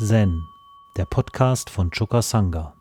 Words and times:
Zen, 0.00 0.44
der 0.96 1.06
Podcast 1.06 1.70
von 1.70 1.90
Choka 1.90 2.22
Sangha. 2.22 2.72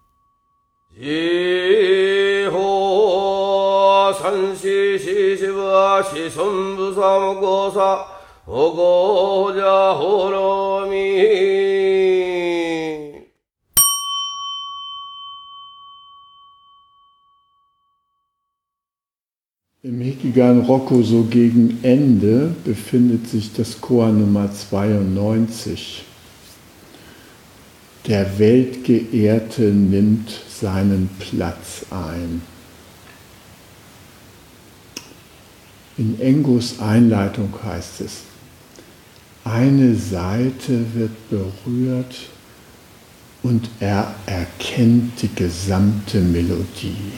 Im 19.82 20.02
Hikigan 20.02 20.62
Rocco 20.62 21.02
so 21.02 21.24
gegen 21.24 21.80
Ende 21.82 22.54
befindet 22.64 23.28
sich 23.28 23.54
das 23.54 23.82
Chor 23.82 24.10
Nummer 24.10 24.52
92. 24.52 26.04
Der 28.08 28.40
Weltgeehrte 28.40 29.64
nimmt 29.64 30.32
seinen 30.50 31.10
Platz 31.20 31.86
ein. 31.90 32.42
In 35.98 36.18
Engos 36.22 36.80
Einleitung 36.80 37.54
heißt 37.66 38.00
es, 38.00 38.22
eine 39.44 39.94
Seite 39.96 40.86
wird 40.94 41.30
berührt 41.30 42.16
und 43.44 43.70
er 43.82 44.16
erkennt 44.26 45.22
die 45.22 45.36
gesamte 45.36 46.22
Melodie. 46.22 47.12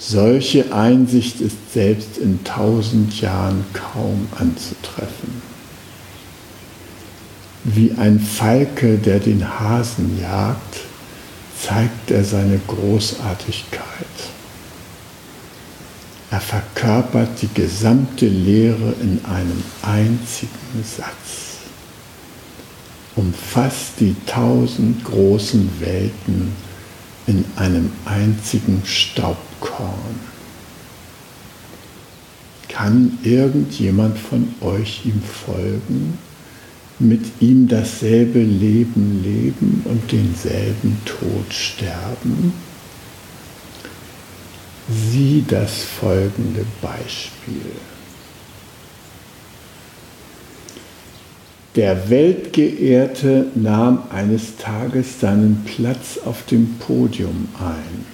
Solche 0.00 0.72
Einsicht 0.72 1.40
ist 1.40 1.72
selbst 1.72 2.18
in 2.18 2.42
tausend 2.42 3.20
Jahren 3.20 3.64
kaum 3.72 4.26
anzutreffen 4.36 5.57
wie 7.74 7.92
ein 7.98 8.20
Falke, 8.20 8.98
der 8.98 9.20
den 9.20 9.58
Hasen 9.60 10.20
jagt, 10.20 10.80
zeigt 11.60 12.10
er 12.10 12.24
seine 12.24 12.60
Großartigkeit. 12.66 13.84
Er 16.30 16.40
verkörpert 16.40 17.40
die 17.40 17.48
gesamte 17.54 18.26
Lehre 18.26 18.94
in 19.00 19.20
einem 19.24 19.62
einzigen 19.82 20.84
Satz, 20.84 21.58
umfasst 23.16 23.94
die 24.00 24.14
tausend 24.26 25.04
großen 25.04 25.70
Welten 25.80 26.52
in 27.26 27.44
einem 27.56 27.92
einzigen 28.04 28.82
Staubkorn. 28.84 30.28
Kann 32.68 33.18
irgendjemand 33.22 34.18
von 34.18 34.54
euch 34.60 35.02
ihm 35.04 35.22
folgen? 35.22 36.18
Mit 36.98 37.24
ihm 37.40 37.68
dasselbe 37.68 38.40
Leben 38.40 39.22
leben 39.22 39.82
und 39.84 40.10
denselben 40.10 40.98
Tod 41.04 41.52
sterben? 41.52 42.52
Sieh 44.88 45.44
das 45.46 45.84
folgende 45.84 46.64
Beispiel. 46.80 47.72
Der 51.76 52.10
Weltgeehrte 52.10 53.46
nahm 53.54 54.02
eines 54.10 54.56
Tages 54.56 55.20
seinen 55.20 55.64
Platz 55.64 56.18
auf 56.24 56.44
dem 56.46 56.78
Podium 56.78 57.48
ein. 57.60 58.06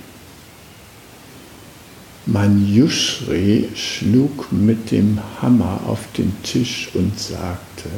Manjushri 2.27 3.69
schlug 3.75 4.51
mit 4.51 4.91
dem 4.91 5.21
Hammer 5.41 5.81
auf 5.87 6.01
den 6.17 6.35
Tisch 6.43 6.91
und 6.95 7.19
sagte, 7.19 7.89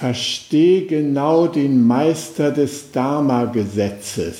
Versteh 0.00 0.86
genau 0.86 1.46
den 1.46 1.86
Meister 1.86 2.50
des 2.50 2.90
Dharma-Gesetzes. 2.90 4.36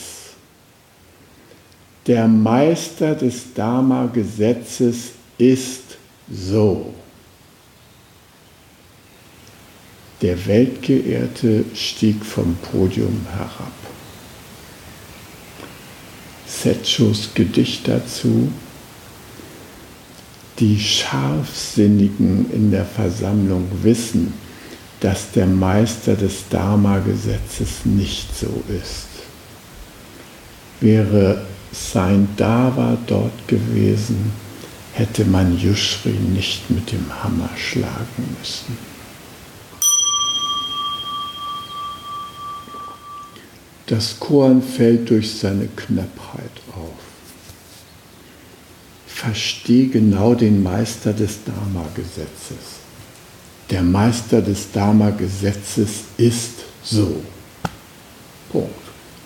Der 2.06 2.26
Meister 2.26 3.14
des 3.14 3.52
Dharma-Gesetzes 3.52 5.10
ist 5.36 5.98
so. 6.30 6.94
Der 10.22 10.46
Weltgeehrte 10.46 11.66
stieg 11.74 12.24
vom 12.24 12.56
Podium 12.72 13.26
herab. 13.30 13.72
Setschos 16.46 17.32
Gedicht 17.34 17.86
dazu. 17.86 18.50
Die 20.58 20.80
Scharfsinnigen 20.80 22.50
in 22.50 22.70
der 22.70 22.86
Versammlung 22.86 23.68
wissen, 23.82 24.32
dass 25.00 25.32
der 25.32 25.46
Meister 25.46 26.14
des 26.14 26.48
Dharma-Gesetzes 26.50 27.84
nicht 27.84 28.36
so 28.36 28.62
ist. 28.68 29.08
Wäre 30.80 31.46
sein 31.72 32.28
Dava 32.36 32.98
dort 33.06 33.48
gewesen, 33.48 34.32
hätte 34.92 35.24
man 35.24 35.58
Yushri 35.58 36.10
nicht 36.10 36.70
mit 36.70 36.92
dem 36.92 37.06
Hammer 37.22 37.50
schlagen 37.56 38.36
müssen. 38.38 38.76
Das 43.86 44.20
Korn 44.20 44.62
fällt 44.62 45.10
durch 45.10 45.34
seine 45.34 45.66
Knappheit 45.66 46.52
auf. 46.72 46.94
Versteh 49.06 49.86
genau 49.86 50.34
den 50.34 50.62
Meister 50.62 51.12
des 51.12 51.44
Dharma-Gesetzes 51.44 52.79
der 53.70 53.82
Meister 53.82 54.42
des 54.42 54.72
Dharma-Gesetzes 54.72 55.90
ist 56.16 56.64
so. 56.82 57.22
Punkt. 58.50 58.74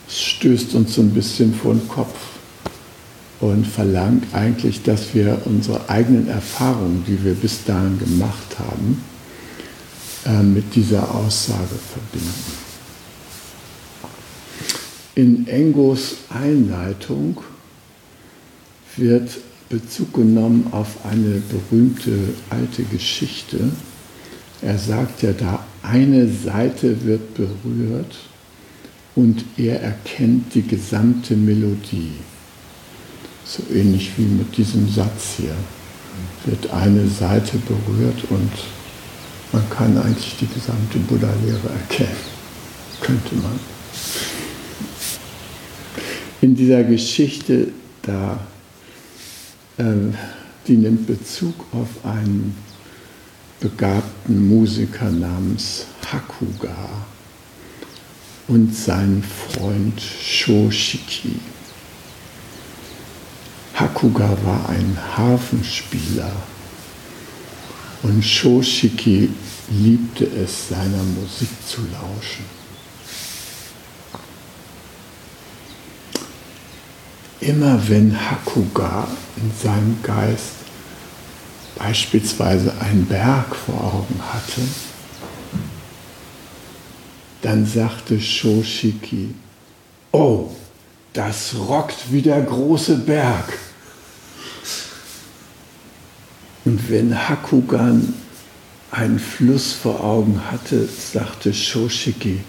Es 0.06 0.20
stößt 0.20 0.74
uns 0.74 0.94
so 0.94 1.00
ein 1.00 1.10
bisschen 1.10 1.54
vor 1.54 1.72
den 1.72 1.88
Kopf 1.88 2.14
und 3.40 3.66
verlangt 3.66 4.24
eigentlich, 4.34 4.82
dass 4.82 5.14
wir 5.14 5.40
unsere 5.46 5.88
eigenen 5.88 6.28
Erfahrungen, 6.28 7.04
die 7.06 7.24
wir 7.24 7.34
bis 7.34 7.64
dahin 7.64 7.98
gemacht 7.98 8.58
haben, 8.58 9.02
äh, 10.26 10.42
mit 10.42 10.74
dieser 10.74 11.14
Aussage 11.14 11.78
verbinden. 11.92 12.64
In 15.14 15.46
Engos 15.46 16.16
Einleitung 16.28 17.40
wird 18.96 19.30
Bezug 19.68 20.12
genommen 20.12 20.68
auf 20.72 21.04
eine 21.04 21.40
berühmte 21.40 22.12
alte 22.50 22.82
Geschichte, 22.84 23.70
er 24.64 24.78
sagt 24.78 25.22
ja 25.22 25.32
da, 25.32 25.62
eine 25.82 26.26
Seite 26.26 27.04
wird 27.04 27.34
berührt 27.34 28.16
und 29.14 29.44
er 29.58 29.82
erkennt 29.82 30.54
die 30.54 30.62
gesamte 30.62 31.36
Melodie. 31.36 32.12
So 33.44 33.62
ähnlich 33.70 34.12
wie 34.16 34.22
mit 34.22 34.56
diesem 34.56 34.88
Satz 34.88 35.34
hier. 35.36 35.54
Wird 36.46 36.72
eine 36.72 37.06
Seite 37.08 37.58
berührt 37.58 38.24
und 38.30 38.50
man 39.52 39.68
kann 39.68 39.98
eigentlich 39.98 40.36
die 40.40 40.48
gesamte 40.48 40.98
Buddha-Lehre 40.98 41.68
erkennen. 41.68 42.16
Könnte 43.02 43.34
man. 43.36 43.60
In 46.40 46.54
dieser 46.56 46.84
Geschichte, 46.84 47.68
da, 48.02 48.40
äh, 49.76 49.84
die 50.66 50.76
nimmt 50.78 51.06
Bezug 51.06 51.54
auf 51.72 52.04
einen 52.04 52.54
begabten 53.64 54.46
Musiker 54.46 55.10
namens 55.10 55.86
Hakuga 56.12 56.76
und 58.46 58.76
seinen 58.76 59.24
Freund 59.24 59.98
Shoshiki. 59.98 61.40
Hakuga 63.74 64.36
war 64.44 64.68
ein 64.68 64.98
Hafenspieler 65.16 66.30
und 68.02 68.22
Shoshiki 68.22 69.30
liebte 69.70 70.26
es, 70.26 70.68
seiner 70.68 71.02
Musik 71.18 71.48
zu 71.66 71.80
lauschen. 71.90 72.44
Immer 77.40 77.80
wenn 77.88 78.14
Hakuga 78.14 79.08
in 79.38 79.50
seinem 79.58 79.96
Geist 80.02 80.63
beispielsweise 81.84 82.72
einen 82.80 83.04
Berg 83.04 83.54
vor 83.54 83.74
Augen 83.74 84.20
hatte, 84.32 84.62
dann 87.42 87.66
sagte 87.66 88.18
Shoshiki, 88.18 89.34
oh, 90.10 90.48
das 91.12 91.54
rockt 91.54 92.10
wie 92.10 92.22
der 92.22 92.40
große 92.40 92.96
Berg. 92.96 93.58
Und 96.64 96.88
wenn 96.88 97.28
Hakugan 97.28 98.14
einen 98.90 99.18
Fluss 99.18 99.74
vor 99.74 100.02
Augen 100.02 100.40
hatte, 100.50 100.88
sagte 100.88 101.52
Shoshiki, 101.52 102.40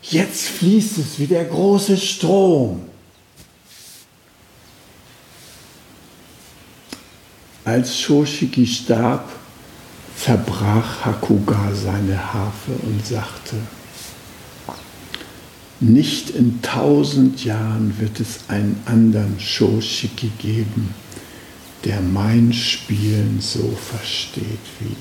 jetzt 0.00 0.48
fließt 0.48 0.96
es 0.96 1.18
wie 1.18 1.26
der 1.26 1.44
große 1.44 1.98
Strom. 1.98 2.86
Als 7.64 8.00
Shoshiki 8.00 8.66
starb, 8.66 9.28
zerbrach 10.16 11.04
Hakuga 11.04 11.72
seine 11.74 12.32
Harfe 12.32 12.72
und 12.82 13.06
sagte, 13.06 13.56
nicht 15.78 16.30
in 16.30 16.62
tausend 16.62 17.44
Jahren 17.44 17.98
wird 17.98 18.20
es 18.20 18.48
einen 18.48 18.80
anderen 18.86 19.38
Shoshiki 19.40 20.30
geben, 20.38 20.94
der 21.84 22.00
mein 22.00 22.52
Spielen 22.52 23.40
so 23.40 23.76
versteht 23.90 24.60
wie 24.78 24.96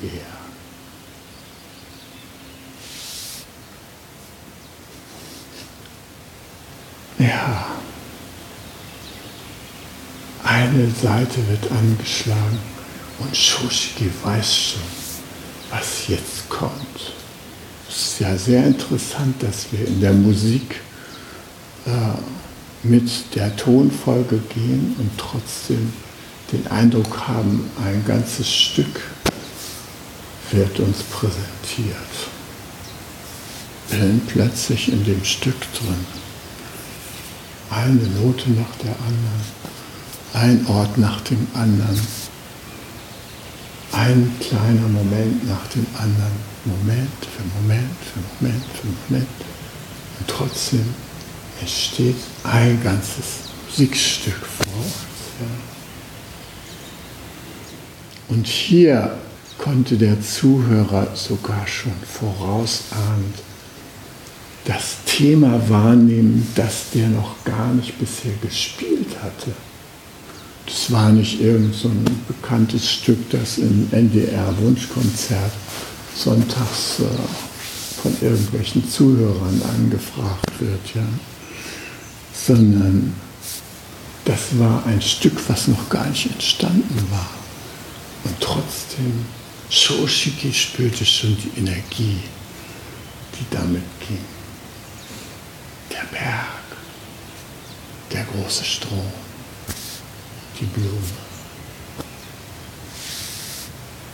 er. 7.19 7.27
Ja, 7.27 7.80
eine 10.51 10.89
Seite 11.01 11.37
wird 11.47 11.71
angeschlagen 11.71 12.59
und 13.19 13.35
Shoshiki 13.35 14.11
weiß 14.21 14.57
schon, 14.57 14.81
was 15.69 16.07
jetzt 16.09 16.49
kommt. 16.49 17.13
Es 17.87 17.95
ist 17.95 18.19
ja 18.19 18.35
sehr 18.37 18.65
interessant, 18.65 19.41
dass 19.41 19.71
wir 19.71 19.87
in 19.87 20.01
der 20.01 20.11
Musik 20.11 20.81
äh, 21.85 22.87
mit 22.87 23.09
der 23.35 23.55
Tonfolge 23.55 24.39
gehen 24.53 24.95
und 24.97 25.11
trotzdem 25.17 25.93
den 26.51 26.67
Eindruck 26.67 27.27
haben, 27.27 27.69
ein 27.85 28.03
ganzes 28.05 28.51
Stück 28.53 29.01
wird 30.51 30.79
uns 30.81 31.03
präsentiert. 31.03 31.95
Bin 33.89 34.21
plötzlich 34.27 34.91
in 34.91 35.05
dem 35.05 35.23
Stück 35.23 35.61
drin. 35.73 36.05
Eine 37.69 38.03
Note 38.21 38.51
nach 38.51 38.75
der 38.83 38.95
anderen, 39.07 39.70
ein 40.33 40.65
Ort 40.67 40.97
nach 40.97 41.21
dem 41.21 41.47
anderen, 41.53 41.99
ein 43.91 44.31
kleiner 44.39 44.87
Moment 44.87 45.47
nach 45.47 45.67
dem 45.67 45.85
anderen. 45.97 46.51
Moment 46.63 47.09
für 47.21 47.43
Moment 47.59 47.89
für 48.13 48.19
Moment 48.39 48.63
für 48.73 48.87
Moment. 49.09 49.27
Und 50.19 50.27
trotzdem 50.27 50.85
entsteht 51.59 52.15
ein 52.43 52.81
ganzes 52.83 53.49
Musikstück 53.67 54.35
vor 54.35 54.67
uns. 54.77 54.93
Ja. 55.39 55.47
Und 58.35 58.45
hier 58.47 59.17
konnte 59.57 59.97
der 59.97 60.21
Zuhörer 60.21 61.15
sogar 61.15 61.65
schon 61.67 61.93
vorausahnend 62.05 63.35
das 64.65 64.97
Thema 65.05 65.67
wahrnehmen, 65.67 66.47
das 66.55 66.91
der 66.93 67.07
noch 67.07 67.43
gar 67.43 67.73
nicht 67.73 67.97
bisher 67.97 68.33
gespielt 68.41 69.17
hatte. 69.23 69.51
Das 70.65 70.91
war 70.91 71.11
nicht 71.11 71.41
irgend 71.41 71.75
so 71.75 71.89
ein 71.89 72.05
bekanntes 72.27 72.89
Stück, 72.89 73.29
das 73.29 73.57
im 73.57 73.87
NDR-Wunschkonzert 73.91 75.51
sonntags 76.15 76.99
äh, 76.99 78.01
von 78.01 78.15
irgendwelchen 78.21 78.89
Zuhörern 78.89 79.61
angefragt 79.75 80.59
wird, 80.59 80.95
ja. 80.95 81.03
sondern 82.33 83.13
das 84.25 84.57
war 84.59 84.85
ein 84.85 85.01
Stück, 85.01 85.37
was 85.47 85.67
noch 85.67 85.89
gar 85.89 86.07
nicht 86.07 86.31
entstanden 86.31 87.07
war. 87.09 87.29
Und 88.23 88.39
trotzdem, 88.39 89.25
Shoshiki 89.69 90.53
spürte 90.53 91.05
schon 91.05 91.35
die 91.37 91.59
Energie, 91.59 92.19
die 93.33 93.45
damit 93.55 93.83
ging. 94.07 94.19
Der 95.91 96.05
Berg, 96.17 96.61
der 98.11 98.25
große 98.25 98.63
Strom, 98.63 99.11
die 100.61 100.65
Blume, 100.65 100.91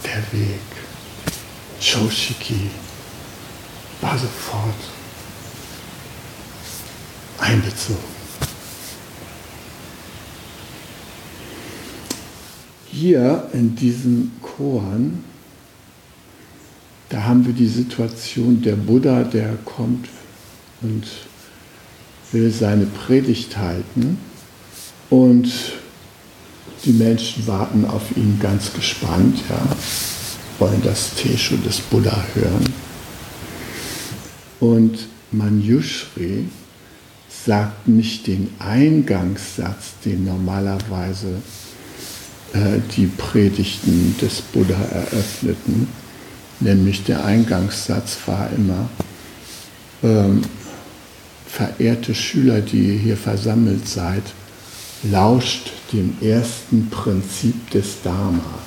der 0.04 0.40
Weg. 0.40 0.60
Shoshiki 1.80 2.72
war 4.02 4.18
sofort 4.18 4.74
einbezogen. 7.38 8.18
Hier 12.90 13.48
in 13.54 13.76
diesem 13.76 14.32
Koan, 14.42 15.24
da 17.10 17.24
haben 17.24 17.46
wir 17.46 17.54
die 17.54 17.68
Situation, 17.68 18.62
der 18.62 18.76
Buddha, 18.76 19.24
der 19.24 19.56
kommt 19.66 20.08
und 20.82 21.06
will 22.32 22.52
seine 22.52 22.86
Predigt 22.86 23.56
halten 23.58 24.18
und 25.10 25.48
die 26.86 26.94
Menschen 26.94 27.48
warten 27.48 27.86
auf 27.86 28.16
ihn 28.16 28.40
ganz 28.42 28.74
gespannt. 28.74 29.40
Ja 29.50 29.76
wollen 30.60 30.82
das 30.84 31.14
Teshu 31.16 31.58
des 31.58 31.80
Buddha 31.80 32.24
hören. 32.34 32.74
Und 34.60 35.08
Manjushri 35.32 36.46
sagt 37.46 37.88
nicht 37.88 38.28
den 38.28 38.50
Eingangssatz, 38.60 39.94
den 40.04 40.26
normalerweise 40.26 41.42
äh, 42.54 42.80
die 42.96 43.08
Predigten 43.08 44.16
des 44.20 44.42
Buddha 44.42 44.82
eröffneten, 44.92 45.88
nämlich 46.60 47.04
der 47.04 47.24
Eingangssatz 47.24 48.18
war 48.26 48.50
immer, 48.56 48.90
ähm, 50.04 50.42
verehrte 51.46 52.16
Schüler, 52.16 52.62
die 52.62 52.94
ihr 52.94 53.00
hier 53.00 53.18
versammelt 53.18 53.88
seid, 53.88 54.24
lauscht 55.12 55.72
dem 55.94 56.18
ersten 56.22 56.90
Prinzip 56.90 57.70
des 57.72 58.02
Dharma. 58.04 58.60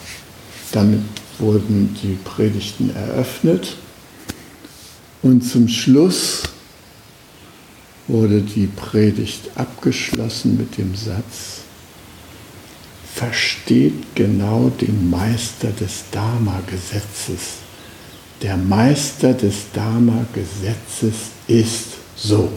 Damit 0.72 1.02
wurden 1.38 1.96
die 2.02 2.18
Predigten 2.24 2.94
eröffnet 2.94 3.76
und 5.22 5.42
zum 5.42 5.68
Schluss 5.68 6.42
wurde 8.06 8.42
die 8.42 8.66
Predigt 8.66 9.50
abgeschlossen 9.54 10.56
mit 10.56 10.76
dem 10.78 10.94
Satz, 10.94 11.62
versteht 13.14 14.14
genau 14.14 14.70
den 14.80 15.10
Meister 15.10 15.68
des 15.68 16.04
Dharma-Gesetzes. 16.10 17.58
Der 18.42 18.56
Meister 18.56 19.34
des 19.34 19.70
Dharma-Gesetzes 19.74 21.14
ist 21.46 21.88
so. 22.16 22.50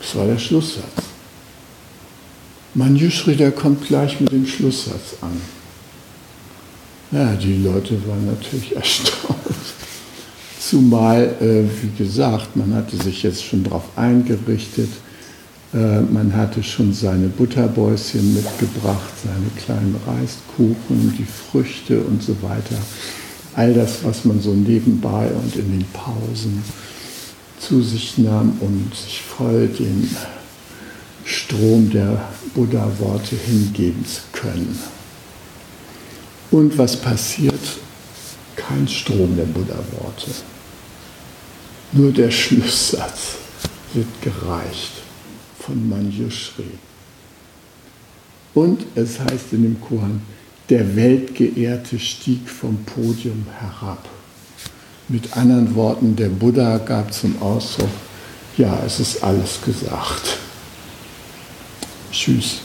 Das 0.00 0.14
war 0.14 0.26
der 0.26 0.38
Schlusssatz. 0.38 0.99
Manjushri, 2.74 3.34
der 3.34 3.50
kommt 3.50 3.86
gleich 3.86 4.20
mit 4.20 4.30
dem 4.30 4.46
Schlusssatz 4.46 5.16
an. 5.20 5.40
Ja, 7.10 7.34
die 7.34 7.56
Leute 7.62 8.00
waren 8.06 8.26
natürlich 8.26 8.76
erstaunt. 8.76 9.38
Zumal, 10.60 11.34
äh, 11.40 11.64
wie 11.82 12.04
gesagt, 12.04 12.54
man 12.54 12.72
hatte 12.74 12.96
sich 12.96 13.24
jetzt 13.24 13.42
schon 13.42 13.64
darauf 13.64 13.84
eingerichtet, 13.96 14.90
äh, 15.74 16.00
man 16.00 16.34
hatte 16.36 16.62
schon 16.62 16.92
seine 16.92 17.26
Butterbäuschen 17.26 18.34
mitgebracht, 18.34 19.12
seine 19.24 19.50
kleinen 19.64 19.96
Reiskuchen, 20.06 21.14
die 21.18 21.24
Früchte 21.24 22.00
und 22.00 22.22
so 22.22 22.36
weiter. 22.42 22.76
All 23.56 23.74
das, 23.74 24.04
was 24.04 24.24
man 24.24 24.40
so 24.40 24.52
nebenbei 24.52 25.28
und 25.28 25.56
in 25.56 25.72
den 25.72 25.84
Pausen 25.92 26.62
zu 27.58 27.82
sich 27.82 28.16
nahm, 28.18 28.56
um 28.60 28.90
sich 28.94 29.22
voll 29.22 29.66
den 29.66 30.08
Strom 31.24 31.90
der 31.90 32.28
Buddha-Worte 32.54 33.36
hingeben 33.36 34.04
zu 34.04 34.22
können. 34.32 34.78
Und 36.50 36.76
was 36.76 36.96
passiert? 36.96 37.54
Kein 38.56 38.88
Strom 38.88 39.36
der 39.36 39.44
Buddha-Worte. 39.44 40.30
Nur 41.92 42.12
der 42.12 42.30
Schlusssatz 42.30 43.36
wird 43.94 44.08
gereicht 44.22 44.92
von 45.58 45.88
Manjushri. 45.88 46.78
Und 48.54 48.84
es 48.94 49.20
heißt 49.20 49.52
in 49.52 49.62
dem 49.62 49.80
Koran, 49.80 50.22
der 50.68 50.96
Weltgeehrte 50.96 51.98
stieg 51.98 52.48
vom 52.48 52.84
Podium 52.84 53.46
herab. 53.58 54.08
Mit 55.08 55.36
anderen 55.36 55.74
Worten, 55.74 56.14
der 56.14 56.28
Buddha 56.28 56.78
gab 56.78 57.12
zum 57.12 57.40
Ausdruck, 57.42 57.90
ja, 58.56 58.80
es 58.86 59.00
ist 59.00 59.22
alles 59.24 59.60
gesagt. 59.64 60.38
Tschüss. 62.12 62.60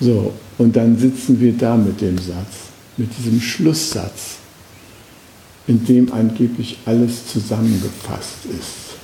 So, 0.00 0.32
und 0.58 0.76
dann 0.76 0.98
sitzen 0.98 1.40
wir 1.40 1.52
da 1.52 1.76
mit 1.76 2.00
dem 2.00 2.18
Satz, 2.18 2.68
mit 2.96 3.16
diesem 3.16 3.40
Schlusssatz, 3.40 4.36
in 5.66 5.84
dem 5.84 6.12
angeblich 6.12 6.78
alles 6.84 7.26
zusammengefasst 7.32 8.44
ist. 8.50 8.96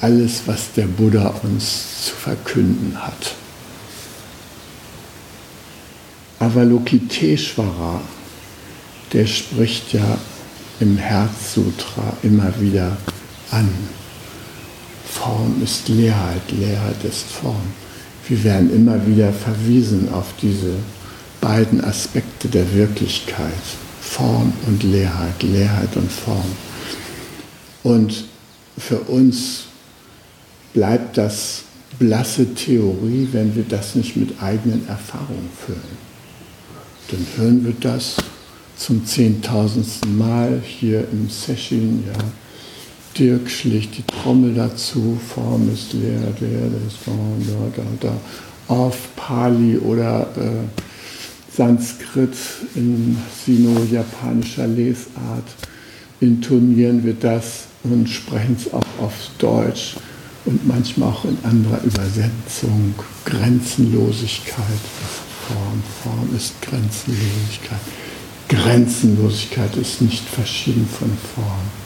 Alles, 0.00 0.42
was 0.46 0.72
der 0.76 0.86
Buddha 0.86 1.28
uns 1.42 2.06
zu 2.06 2.14
verkünden 2.14 2.96
hat. 2.96 3.34
Avalokiteshvara, 6.38 8.02
der 9.12 9.26
spricht 9.26 9.92
ja 9.94 10.18
im 10.80 10.98
Herzsutra 10.98 12.16
immer 12.22 12.52
wieder 12.60 12.96
an. 13.50 13.68
Form 15.16 15.62
ist 15.62 15.88
Leerheit, 15.88 16.52
Leerheit 16.52 17.02
ist 17.04 17.24
Form. 17.24 17.66
Wir 18.28 18.44
werden 18.44 18.74
immer 18.74 19.06
wieder 19.06 19.32
verwiesen 19.32 20.12
auf 20.12 20.34
diese 20.42 20.74
beiden 21.40 21.82
Aspekte 21.82 22.48
der 22.48 22.74
Wirklichkeit, 22.74 23.64
Form 24.00 24.52
und 24.66 24.82
Leerheit, 24.82 25.42
Leerheit 25.42 25.96
und 25.96 26.12
Form. 26.12 26.52
Und 27.82 28.24
für 28.76 28.98
uns 29.00 29.64
bleibt 30.74 31.16
das 31.16 31.62
blasse 31.98 32.54
Theorie, 32.54 33.28
wenn 33.32 33.56
wir 33.56 33.64
das 33.64 33.94
nicht 33.94 34.16
mit 34.16 34.42
eigenen 34.42 34.86
Erfahrungen 34.86 35.50
füllen. 35.64 35.96
Dann 37.10 37.26
hören 37.36 37.64
wir 37.64 37.74
das 37.80 38.16
zum 38.76 39.06
zehntausendsten 39.06 40.18
Mal 40.18 40.60
hier 40.62 41.08
im 41.10 41.30
Session, 41.30 42.04
ja. 42.06 42.45
Dirk 43.18 43.50
schlägt 43.50 43.96
die 43.96 44.02
Trommel 44.02 44.54
dazu, 44.54 45.18
Form 45.34 45.72
ist 45.72 45.94
leer, 45.94 46.20
leer, 46.40 46.70
ist 46.86 46.98
Form, 46.98 47.42
da, 47.46 47.82
da, 47.82 48.08
da, 48.08 48.74
auf 48.74 49.14
Pali 49.16 49.78
oder 49.78 50.22
äh, 50.36 51.54
Sanskrit 51.56 52.34
in 52.74 53.16
sino-japanischer 53.44 54.66
Lesart 54.66 55.46
intonieren 56.20 57.04
wir 57.04 57.14
das 57.14 57.64
und 57.84 58.08
sprechen 58.08 58.56
es 58.58 58.72
auch 58.72 58.82
auf 59.00 59.14
Deutsch 59.38 59.96
und 60.44 60.66
manchmal 60.66 61.10
auch 61.10 61.24
in 61.24 61.38
anderer 61.42 61.82
Übersetzung. 61.84 62.94
Grenzenlosigkeit 63.24 64.58
ist 64.58 65.22
Form, 65.48 65.82
Form 66.02 66.36
ist 66.36 66.60
Grenzenlosigkeit. 66.60 67.80
Grenzenlosigkeit 68.48 69.76
ist 69.76 70.02
nicht 70.02 70.24
verschieden 70.24 70.86
von 70.86 71.10
Form. 71.34 71.85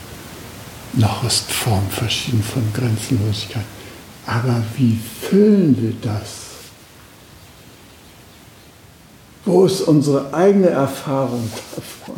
Noch 0.95 1.25
ist 1.25 1.51
Form 1.51 1.89
verschieden 1.89 2.43
von 2.43 2.63
Grenzenlosigkeit. 2.73 3.65
Aber 4.27 4.63
wie 4.77 4.99
füllen 5.23 5.77
wir 5.81 5.93
das? 6.03 6.51
Wo 9.45 9.65
ist 9.65 9.83
unsere 9.83 10.33
eigene 10.35 10.69
Erfahrung 10.69 11.49
davon? 11.75 12.17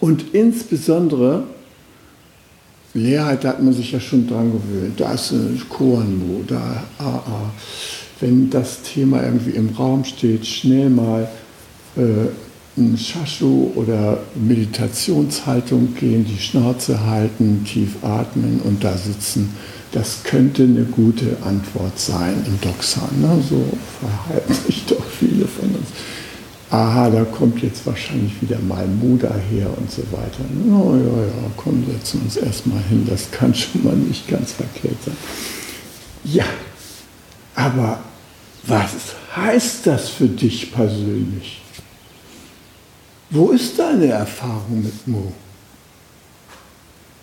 Und 0.00 0.34
insbesondere, 0.34 1.44
Leerheit, 2.92 3.44
da 3.44 3.48
hat 3.48 3.62
man 3.62 3.72
sich 3.72 3.92
ja 3.92 4.00
schon 4.00 4.28
dran 4.28 4.52
gewöhnt. 4.52 5.00
Da 5.00 5.14
ist 5.14 5.32
ein 5.32 5.62
Koanmu, 5.68 6.44
da 6.46 6.84
AA. 6.98 7.50
Wenn 8.20 8.50
das 8.50 8.82
Thema 8.82 9.22
irgendwie 9.22 9.52
im 9.52 9.70
Raum 9.70 10.04
steht, 10.04 10.46
schnell 10.46 10.90
mal 10.90 11.28
äh, 11.96 12.28
Shashu 12.96 13.70
oder 13.76 14.18
Meditationshaltung 14.34 15.94
gehen, 15.94 16.24
die 16.24 16.38
Schnauze 16.38 17.06
halten, 17.06 17.64
tief 17.64 18.02
atmen 18.02 18.60
und 18.64 18.82
da 18.82 18.96
sitzen. 18.96 19.54
Das 19.92 20.24
könnte 20.24 20.64
eine 20.64 20.82
gute 20.82 21.36
Antwort 21.44 21.98
sein 22.00 22.34
im 22.46 22.60
Doxan. 22.60 23.20
Ne? 23.20 23.40
So 23.48 23.64
verhalten 24.00 24.54
sich 24.66 24.84
doch 24.86 25.04
viele 25.04 25.46
von 25.46 25.68
uns. 25.68 25.88
Aha, 26.70 27.08
da 27.10 27.22
kommt 27.22 27.62
jetzt 27.62 27.86
wahrscheinlich 27.86 28.32
wieder 28.40 28.58
mal 28.58 28.88
Muda 28.88 29.32
her 29.48 29.68
und 29.76 29.88
so 29.88 30.02
weiter. 30.10 30.44
Oh 30.68 30.96
ja, 30.96 31.22
ja, 31.26 31.50
komm, 31.56 31.84
setzen 31.86 32.22
uns 32.22 32.36
erstmal 32.36 32.82
hin. 32.88 33.06
Das 33.08 33.30
kann 33.30 33.54
schon 33.54 33.84
mal 33.84 33.94
nicht 33.94 34.26
ganz 34.26 34.50
verkehrt 34.50 34.96
sein. 35.04 35.16
Ja, 36.24 36.46
aber 37.54 38.00
was 38.66 38.90
heißt 39.36 39.86
das 39.86 40.08
für 40.08 40.26
dich 40.26 40.72
persönlich? 40.72 41.60
Wo 43.34 43.50
ist 43.50 43.76
deine 43.76 44.06
Erfahrung 44.06 44.84
mit 44.84 45.08
Mu? 45.08 45.32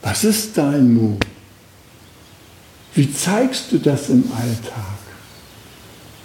Was 0.02 0.26
ist 0.26 0.58
dein 0.58 0.94
Mu? 0.94 1.16
Wie 2.94 3.14
zeigst 3.14 3.72
du 3.72 3.78
das 3.78 4.10
im 4.10 4.30
Alltag? 4.34 4.98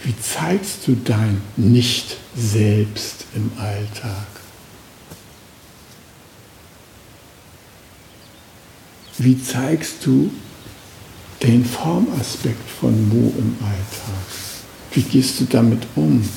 Wie 0.03 0.15
zeigst 0.19 0.89
du 0.89 0.97
dein 0.97 1.41
Nicht-Selbst 1.57 3.27
im 3.37 3.53
Alltag? 3.57 4.27
Wie 9.19 9.41
zeigst 9.41 10.05
du 10.05 10.33
den 11.45 11.65
Formaspekt 11.65 12.69
von 12.81 13.09
Mu 13.09 13.31
im 13.39 13.57
Alltag? 13.61 14.27
Wie 14.91 15.03
gehst 15.03 15.39
du 15.39 15.45
damit 15.45 15.87
um? 15.95 16.29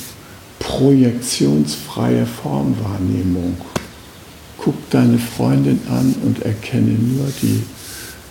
Projektionsfreie 0.70 2.28
Formwahrnehmung. 2.28 3.58
Guck 4.60 4.90
deine 4.92 5.18
Freundin 5.18 5.82
an 5.90 6.16
und 6.24 6.44
erkenne 6.44 6.92
nur 6.92 7.28
die 7.42 7.64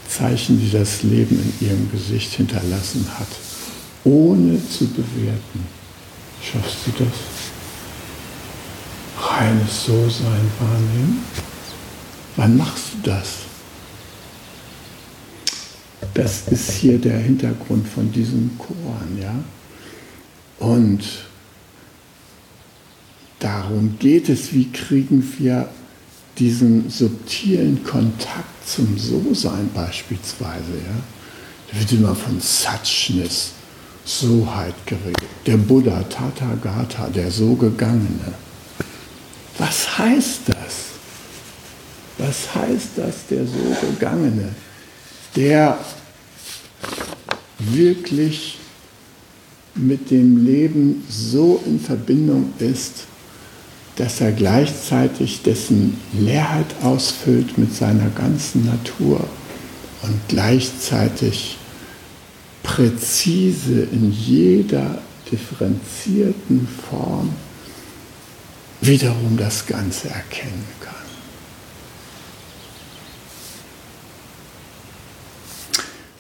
Zeichen, 0.09 0.61
die 0.61 0.71
das 0.71 1.03
Leben 1.03 1.37
in 1.37 1.67
ihrem 1.67 1.91
Gesicht 1.91 2.35
hinterlassen 2.35 3.07
hat, 3.19 3.27
ohne 4.05 4.57
zu 4.69 4.87
bewerten. 4.87 5.67
Schaffst 6.41 6.79
du 6.87 7.05
das? 7.05 7.13
Reines 9.21 9.85
So-Sein 9.87 10.51
wahrnehmen? 10.61 11.25
Wann 12.37 12.57
machst 12.57 12.85
du 12.95 13.11
das? 13.11 13.29
Das 16.15 16.43
ist 16.49 16.71
hier 16.71 16.99
der 16.99 17.19
Hintergrund 17.19 17.89
von 17.89 18.13
diesem 18.13 18.57
Koran, 18.59 19.19
ja? 19.21 19.35
Und 20.61 21.28
darum 23.39 23.97
geht 23.99 24.29
es, 24.29 24.53
wie 24.53 24.71
kriegen 24.71 25.23
wir 25.39 25.69
diesen 26.39 26.89
subtilen 26.89 27.83
Kontakt 27.85 28.69
zum 28.69 28.97
So-Sein 28.99 29.71
beispielsweise. 29.75 30.73
Ja? 30.73 31.73
Da 31.73 31.81
wird 31.81 31.93
immer 31.93 32.15
von 32.15 32.41
Satchnis, 32.41 33.53
Soheit 34.05 34.75
geredet. 34.87 35.29
Der 35.47 35.57
Buddha, 35.57 36.03
Tathagata, 36.05 37.09
der 37.09 37.31
so 37.31 37.55
Gegangene. 37.55 38.33
Was 39.59 39.99
heißt 39.99 40.41
das? 40.47 40.87
Was 42.17 42.55
heißt 42.55 42.89
das, 42.97 43.27
der 43.29 43.45
so 43.45 43.87
Gegangene? 43.87 44.55
Der 45.37 45.79
wirklich 47.59 48.59
mit 49.75 50.11
dem 50.11 50.45
Leben 50.45 51.05
so 51.09 51.63
in 51.67 51.79
Verbindung 51.79 52.53
ist, 52.59 53.05
dass 53.99 54.21
er 54.21 54.31
gleichzeitig 54.31 55.43
dessen 55.43 56.01
Leerheit 56.13 56.73
ausfüllt 56.83 57.59
mit 57.59 57.75
seiner 57.75 58.09
ganzen 58.11 58.65
Natur 58.65 59.29
und 60.03 60.21
gleichzeitig 60.29 61.57
präzise 62.63 63.89
in 63.91 64.13
jeder 64.13 65.03
differenzierten 65.33 66.69
Form 66.89 67.31
wiederum 68.81 69.37
das 69.37 69.67
Ganze 69.67 70.11
erkennen 70.11 70.65
kann. 70.81 70.95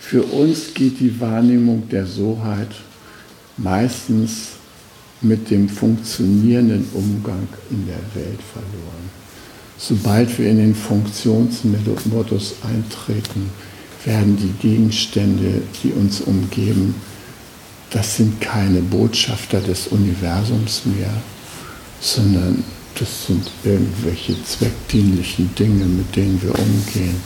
Für 0.00 0.24
uns 0.24 0.74
geht 0.74 0.98
die 0.98 1.20
Wahrnehmung 1.20 1.88
der 1.88 2.06
Soheit 2.06 2.74
meistens 3.56 4.57
mit 5.20 5.50
dem 5.50 5.68
funktionierenden 5.68 6.86
Umgang 6.94 7.48
in 7.70 7.86
der 7.86 8.00
Welt 8.14 8.40
verloren. 8.52 9.10
Sobald 9.76 10.38
wir 10.38 10.50
in 10.50 10.58
den 10.58 10.74
Funktionsmodus 10.74 12.56
eintreten, 12.62 13.50
werden 14.04 14.36
die 14.36 14.52
Gegenstände, 14.60 15.62
die 15.82 15.90
uns 15.92 16.20
umgeben, 16.20 16.94
das 17.90 18.16
sind 18.16 18.40
keine 18.40 18.80
Botschafter 18.80 19.60
des 19.60 19.88
Universums 19.88 20.82
mehr, 20.84 21.12
sondern 22.00 22.62
das 22.98 23.26
sind 23.26 23.50
irgendwelche 23.64 24.36
zweckdienlichen 24.44 25.54
Dinge, 25.54 25.84
mit 25.84 26.14
denen 26.14 26.40
wir 26.42 26.56
umgehen. 26.58 27.16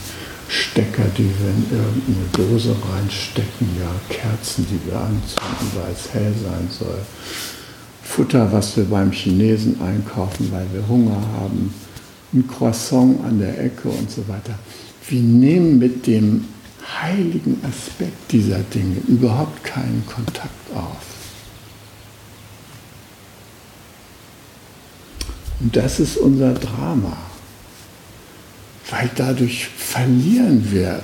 Stecker, 0.47 1.05
die 1.17 1.23
wir 1.23 1.49
in 1.49 1.65
irgendeine 1.71 2.49
Dose 2.49 2.75
reinstecken, 2.91 3.67
ja, 3.79 3.91
Kerzen, 4.09 4.65
die 4.69 4.89
wir 4.89 4.99
anzünden, 4.99 5.71
weil 5.73 5.93
es 5.93 6.13
hell 6.13 6.33
sein 6.43 6.67
soll 6.69 6.99
Futter, 8.15 8.51
was 8.51 8.77
wir 8.77 8.83
beim 8.83 9.11
Chinesen 9.11 9.81
einkaufen, 9.81 10.51
weil 10.51 10.67
wir 10.71 10.87
Hunger 10.87 11.19
haben, 11.39 11.73
ein 12.31 12.47
Croissant 12.47 13.19
an 13.25 13.39
der 13.39 13.59
Ecke 13.59 13.89
und 13.89 14.11
so 14.11 14.27
weiter. 14.27 14.53
Wir 15.07 15.19
nehmen 15.19 15.79
mit 15.79 16.05
dem 16.05 16.45
heiligen 17.01 17.59
Aspekt 17.67 18.31
dieser 18.31 18.59
Dinge 18.59 18.97
überhaupt 19.07 19.63
keinen 19.63 20.05
Kontakt 20.05 20.75
auf. 20.75 21.01
Und 25.59 25.75
das 25.75 25.99
ist 25.99 26.17
unser 26.17 26.53
Drama, 26.53 27.17
weil 28.91 29.09
dadurch 29.15 29.65
verlieren 29.69 30.71
wir 30.71 31.01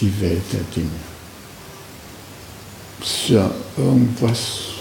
die 0.00 0.20
Welt 0.20 0.44
der 0.52 0.60
Dinge. 0.76 0.90
Das 3.00 3.08
ist 3.08 3.28
ja 3.30 3.50
irgendwas 3.76 4.75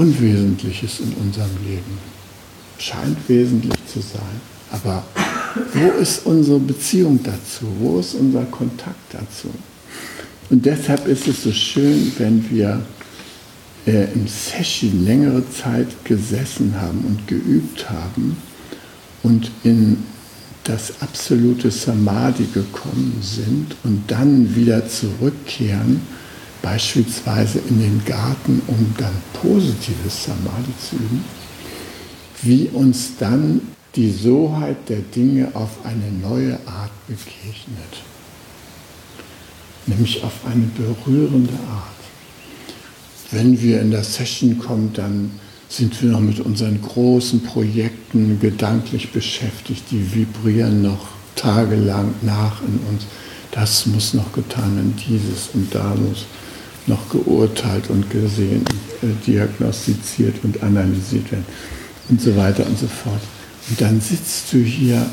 Unwesentliches 0.00 1.00
in 1.00 1.12
unserem 1.22 1.50
Leben. 1.62 1.98
Scheint 2.78 3.18
wesentlich 3.28 3.78
zu 3.86 4.00
sein. 4.00 4.40
Aber 4.70 5.04
wo 5.74 6.00
ist 6.00 6.24
unsere 6.24 6.58
Beziehung 6.58 7.20
dazu? 7.22 7.66
Wo 7.78 8.00
ist 8.00 8.14
unser 8.14 8.44
Kontakt 8.44 9.12
dazu? 9.12 9.50
Und 10.48 10.64
deshalb 10.64 11.06
ist 11.06 11.28
es 11.28 11.42
so 11.42 11.52
schön, 11.52 12.12
wenn 12.16 12.50
wir 12.50 12.80
äh, 13.86 14.10
im 14.14 14.26
Session 14.26 15.04
längere 15.04 15.42
Zeit 15.50 15.88
gesessen 16.04 16.74
haben 16.80 17.04
und 17.06 17.28
geübt 17.28 17.90
haben 17.90 18.38
und 19.22 19.50
in 19.64 19.98
das 20.64 20.94
absolute 21.00 21.70
Samadhi 21.70 22.46
gekommen 22.54 23.18
sind 23.20 23.76
und 23.84 24.04
dann 24.08 24.56
wieder 24.56 24.88
zurückkehren, 24.88 26.00
beispielsweise 26.62 27.60
in 27.68 27.80
den 27.80 28.04
Garten, 28.04 28.62
um 28.66 28.94
dann 28.98 29.14
positives 29.34 30.24
Samadhi 30.24 30.72
zu 30.78 30.96
üben, 30.96 31.24
wie 32.42 32.68
uns 32.72 33.16
dann 33.18 33.60
die 33.96 34.10
Soheit 34.10 34.88
der 34.88 35.00
Dinge 35.00 35.48
auf 35.54 35.84
eine 35.84 36.10
neue 36.12 36.54
Art 36.66 36.92
begegnet, 37.08 38.02
nämlich 39.86 40.22
auf 40.22 40.32
eine 40.46 40.66
berührende 40.76 41.52
Art. 41.52 42.00
Wenn 43.32 43.60
wir 43.60 43.80
in 43.80 43.90
das 43.90 44.14
Session 44.14 44.58
kommen, 44.58 44.92
dann 44.92 45.30
sind 45.68 46.00
wir 46.02 46.10
noch 46.10 46.20
mit 46.20 46.40
unseren 46.40 46.80
großen 46.82 47.42
Projekten 47.44 48.40
gedanklich 48.40 49.12
beschäftigt, 49.12 49.84
die 49.90 50.14
vibrieren 50.14 50.82
noch 50.82 51.06
tagelang 51.36 52.12
nach 52.22 52.60
in 52.62 52.78
uns. 52.88 53.04
Das 53.52 53.86
muss 53.86 54.14
noch 54.14 54.32
getan 54.32 54.76
werden, 54.76 54.94
dieses 55.08 55.50
und 55.54 55.72
da 55.74 55.94
muss 55.94 56.26
noch 56.90 57.08
geurteilt 57.08 57.88
und 57.88 58.10
gesehen, 58.10 58.64
äh, 59.02 59.06
diagnostiziert 59.26 60.44
und 60.44 60.62
analysiert 60.62 61.32
werden 61.32 61.46
und 62.10 62.20
so 62.20 62.36
weiter 62.36 62.66
und 62.66 62.78
so 62.78 62.86
fort. 62.86 63.22
Und 63.68 63.80
dann 63.80 64.00
sitzt 64.00 64.52
du 64.52 64.58
hier 64.58 65.06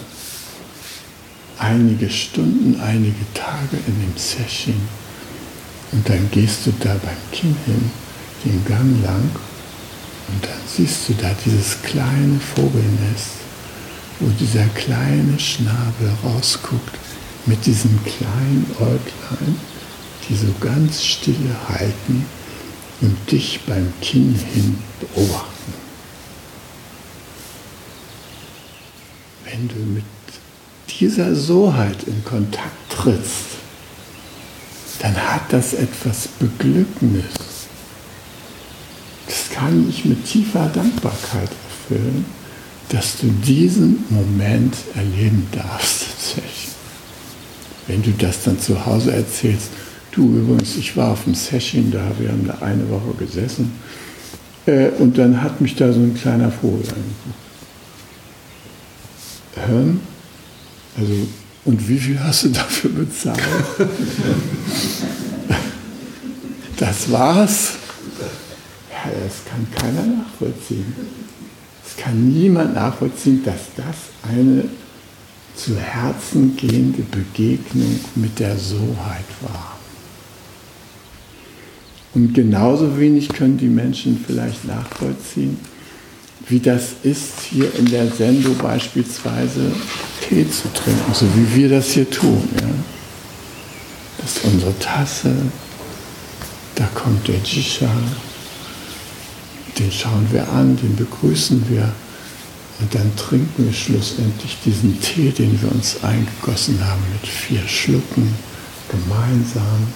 einige 1.57 2.10
Stunden, 2.10 2.79
einige 2.81 3.25
Tage 3.34 3.77
in 3.88 4.01
dem 4.01 4.17
Session 4.17 4.75
und 5.91 6.07
dann 6.10 6.29
gehst 6.31 6.65
du 6.65 6.74
da 6.79 6.93
beim 6.96 7.31
Kind 7.31 7.57
hin, 7.65 7.91
den 8.46 8.65
Gang 8.65 9.03
lang 9.03 9.29
und 10.27 10.43
dann 10.43 10.62
siehst 10.67 11.07
du 11.07 11.13
da 11.13 11.31
dieses 11.46 11.81
kleine 11.81 12.39
Vogelnest, 12.55 13.38
wo 14.19 14.29
dieser 14.39 14.65
kleine 14.75 15.39
Schnabel 15.39 16.12
rausguckt 16.24 16.98
mit 17.46 17.65
diesem 17.65 17.98
kleinen 18.03 18.65
Äuglein, 18.79 19.55
die 20.29 20.36
so 20.36 20.48
ganz 20.60 21.03
stille 21.03 21.55
halten 21.69 22.25
und 23.01 23.31
dich 23.31 23.62
beim 23.65 23.93
Kinn 24.01 24.36
hin 24.53 24.77
beobachten. 25.00 25.74
Wenn 29.46 29.67
du 29.67 29.75
mit 29.75 30.03
dieser 31.00 31.36
Soheit 31.36 32.03
in 32.03 32.24
Kontakt 32.25 32.91
trittst, 32.91 33.57
dann 35.00 35.15
hat 35.15 35.53
das 35.53 35.74
etwas 35.74 36.27
Beglückendes 36.39 37.57
kann 39.57 39.89
ich 39.89 40.05
mit 40.05 40.24
tiefer 40.25 40.69
Dankbarkeit 40.69 41.50
erfüllen, 41.50 42.25
dass 42.89 43.17
du 43.17 43.27
diesen 43.27 44.03
Moment 44.10 44.75
erleben 44.96 45.48
darfst. 45.51 46.05
Wenn 47.88 48.03
du 48.03 48.12
das 48.12 48.43
dann 48.43 48.60
zu 48.60 48.86
Hause 48.86 49.13
erzählst, 49.13 49.69
du 50.12 50.38
übrigens, 50.38 50.76
ich 50.78 50.96
war 50.98 51.12
auf 51.12 51.24
dem 51.24 51.36
Session 51.36 51.92
da, 51.92 52.12
wir 52.20 52.30
haben 52.30 52.48
da 52.48 52.60
eine 52.66 52.90
Woche 52.90 53.14
gesessen 53.20 53.72
äh, 54.66 54.90
und 55.00 55.18
dann 55.18 55.42
hat 55.42 55.62
mich 55.62 55.76
da 55.76 55.92
so 55.92 56.00
ein 56.00 56.16
kleiner 56.16 56.52
Vogel 56.52 56.86
angeguckt. 56.88 57.36
Ähm, 59.70 60.00
also, 60.98 61.14
und 61.66 61.88
wie 61.90 62.00
viel 62.00 62.20
hast 62.20 62.44
du 62.44 62.50
dafür 62.50 62.92
bezahlt? 62.92 63.42
das 66.78 67.12
war's 67.12 67.74
das 69.12 69.46
kann 69.46 69.68
keiner 69.72 70.06
nachvollziehen. 70.18 70.94
Es 71.86 71.96
kann 71.96 72.30
niemand 72.30 72.76
nachvollziehen, 72.76 73.43
dass 73.43 73.62
das 73.76 73.96
eine 74.30 74.65
zu 75.56 75.78
Herzen 75.78 76.56
gehende 76.56 77.04
Begegnung 77.04 78.00
mit 78.15 78.39
der 78.39 78.58
Soheit 78.58 79.26
war. 79.41 79.77
Und 82.13 82.34
genauso 82.34 82.98
wenig 82.98 83.30
können 83.30 83.58
die 83.58 83.67
Menschen 83.67 84.24
vielleicht 84.26 84.65
nachvollziehen, 84.65 85.60
wie 86.48 86.60
das 86.60 86.93
ist, 87.04 87.41
hier 87.50 87.74
in 87.76 87.86
der 87.86 88.10
Sendung 88.10 88.58
beispielsweise 88.58 89.72
Tee 90.22 90.50
zu 90.50 90.72
trinken, 90.74 91.13
so 91.13 91.26
wie 91.36 91.56
wir 91.56 91.70
das 91.70 91.89
hier 91.91 92.10
tun. 92.10 92.48
Ja? 92.56 92.67
Das 94.20 94.38
ist 94.38 94.46
unsere 94.46 94.78
Tasse, 94.80 95.34
da 96.76 96.86
kommt 96.96 97.28
der 97.28 97.39
Jisha, 97.43 97.89
den 99.78 99.91
schauen 99.91 100.28
wir 100.32 100.48
an, 100.50 100.78
den 100.78 100.96
begrüßen 100.96 101.63
wir 101.70 101.91
und 102.80 102.93
dann 102.93 103.15
trinken 103.15 103.65
wir 103.65 103.74
schlussendlich 103.74 104.58
diesen 104.63 105.00
Tee, 105.02 105.32
den 105.32 105.60
wir 105.62 105.72
uns 105.72 106.04
eingegossen 106.04 106.80
haben, 106.86 107.02
mit 107.12 107.30
vier 107.30 107.67
Schlucken 107.67 108.34
gemeinsam. 108.89 109.88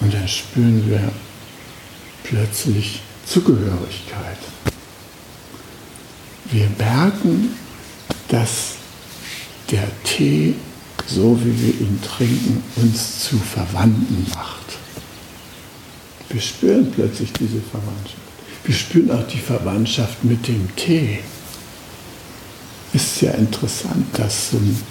Und 0.00 0.14
dann 0.14 0.28
spüren 0.28 0.88
wir 0.88 1.10
plötzlich 2.24 3.00
Zugehörigkeit. 3.26 4.38
Wir 6.50 6.68
merken, 6.78 7.50
dass 8.28 8.74
der 9.70 9.88
Tee, 10.04 10.54
so 11.06 11.38
wie 11.44 11.60
wir 11.60 11.80
ihn 11.80 12.00
trinken, 12.02 12.62
uns 12.76 13.20
zu 13.24 13.38
Verwandten 13.38 14.26
macht. 14.34 14.78
Wir 16.30 16.40
spüren 16.40 16.90
plötzlich 16.90 17.32
diese 17.32 17.60
Verwandtschaft. 17.60 18.16
Wir 18.64 18.74
spüren 18.74 19.10
auch 19.10 19.26
die 19.26 19.38
Verwandtschaft 19.38 20.24
mit 20.24 20.46
dem 20.46 20.74
Tee. 20.76 21.20
Ist 22.92 23.20
ja 23.20 23.32
interessant, 23.32 24.06
dass 24.14 24.50
so 24.50 24.56
ein 24.58 24.82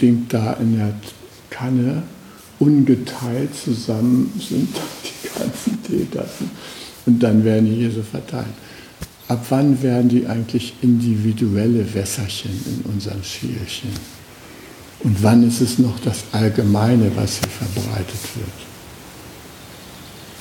Ding 0.00 0.26
da 0.28 0.54
in 0.54 0.76
der 0.76 0.94
Kanne 1.50 2.02
ungeteilt 2.64 3.54
zusammen 3.54 4.32
sind, 4.38 4.68
die 5.04 5.38
ganzen 5.38 5.82
Teetassen, 5.82 6.50
und 7.06 7.22
dann 7.22 7.44
werden 7.44 7.66
die 7.66 7.76
hier 7.76 7.90
so 7.90 8.02
verteilt. 8.02 8.46
Ab 9.28 9.44
wann 9.50 9.82
werden 9.82 10.08
die 10.08 10.26
eigentlich 10.26 10.74
individuelle 10.82 11.92
Wässerchen 11.94 12.50
in 12.66 12.90
unserem 12.92 13.22
Schälchen? 13.22 13.90
Und 15.00 15.22
wann 15.22 15.46
ist 15.46 15.60
es 15.60 15.78
noch 15.78 15.98
das 16.00 16.24
Allgemeine, 16.32 17.10
was 17.14 17.38
hier 17.38 17.48
verbreitet 17.48 18.20
wird? 18.36 18.48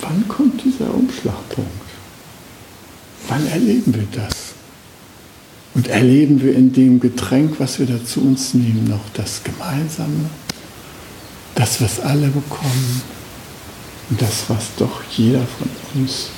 Wann 0.01 0.27
kommt 0.27 0.63
dieser 0.63 0.93
Umschlagpunkt? 0.93 1.71
Wann 3.27 3.47
erleben 3.47 3.93
wir 3.93 4.07
das? 4.11 4.53
Und 5.75 5.87
erleben 5.87 6.41
wir 6.41 6.55
in 6.55 6.71
dem 6.71 6.99
Getränk, 6.99 7.55
was 7.59 7.79
wir 7.79 7.85
da 7.85 8.03
zu 8.05 8.21
uns 8.21 8.53
nehmen, 8.53 8.85
noch 8.89 9.09
das 9.13 9.41
Gemeinsame? 9.43 10.29
Das, 11.55 11.81
was 11.81 11.99
alle 11.99 12.27
bekommen? 12.27 13.01
Und 14.09 14.21
das, 14.21 14.45
was 14.49 14.75
doch 14.77 15.03
jeder 15.11 15.45
von 15.45 15.69
uns 15.95 16.29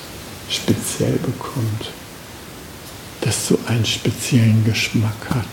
speziell 0.50 1.18
bekommt? 1.18 1.92
Das 3.22 3.48
so 3.48 3.58
einen 3.68 3.86
speziellen 3.86 4.64
Geschmack 4.66 5.30
hat. 5.30 5.48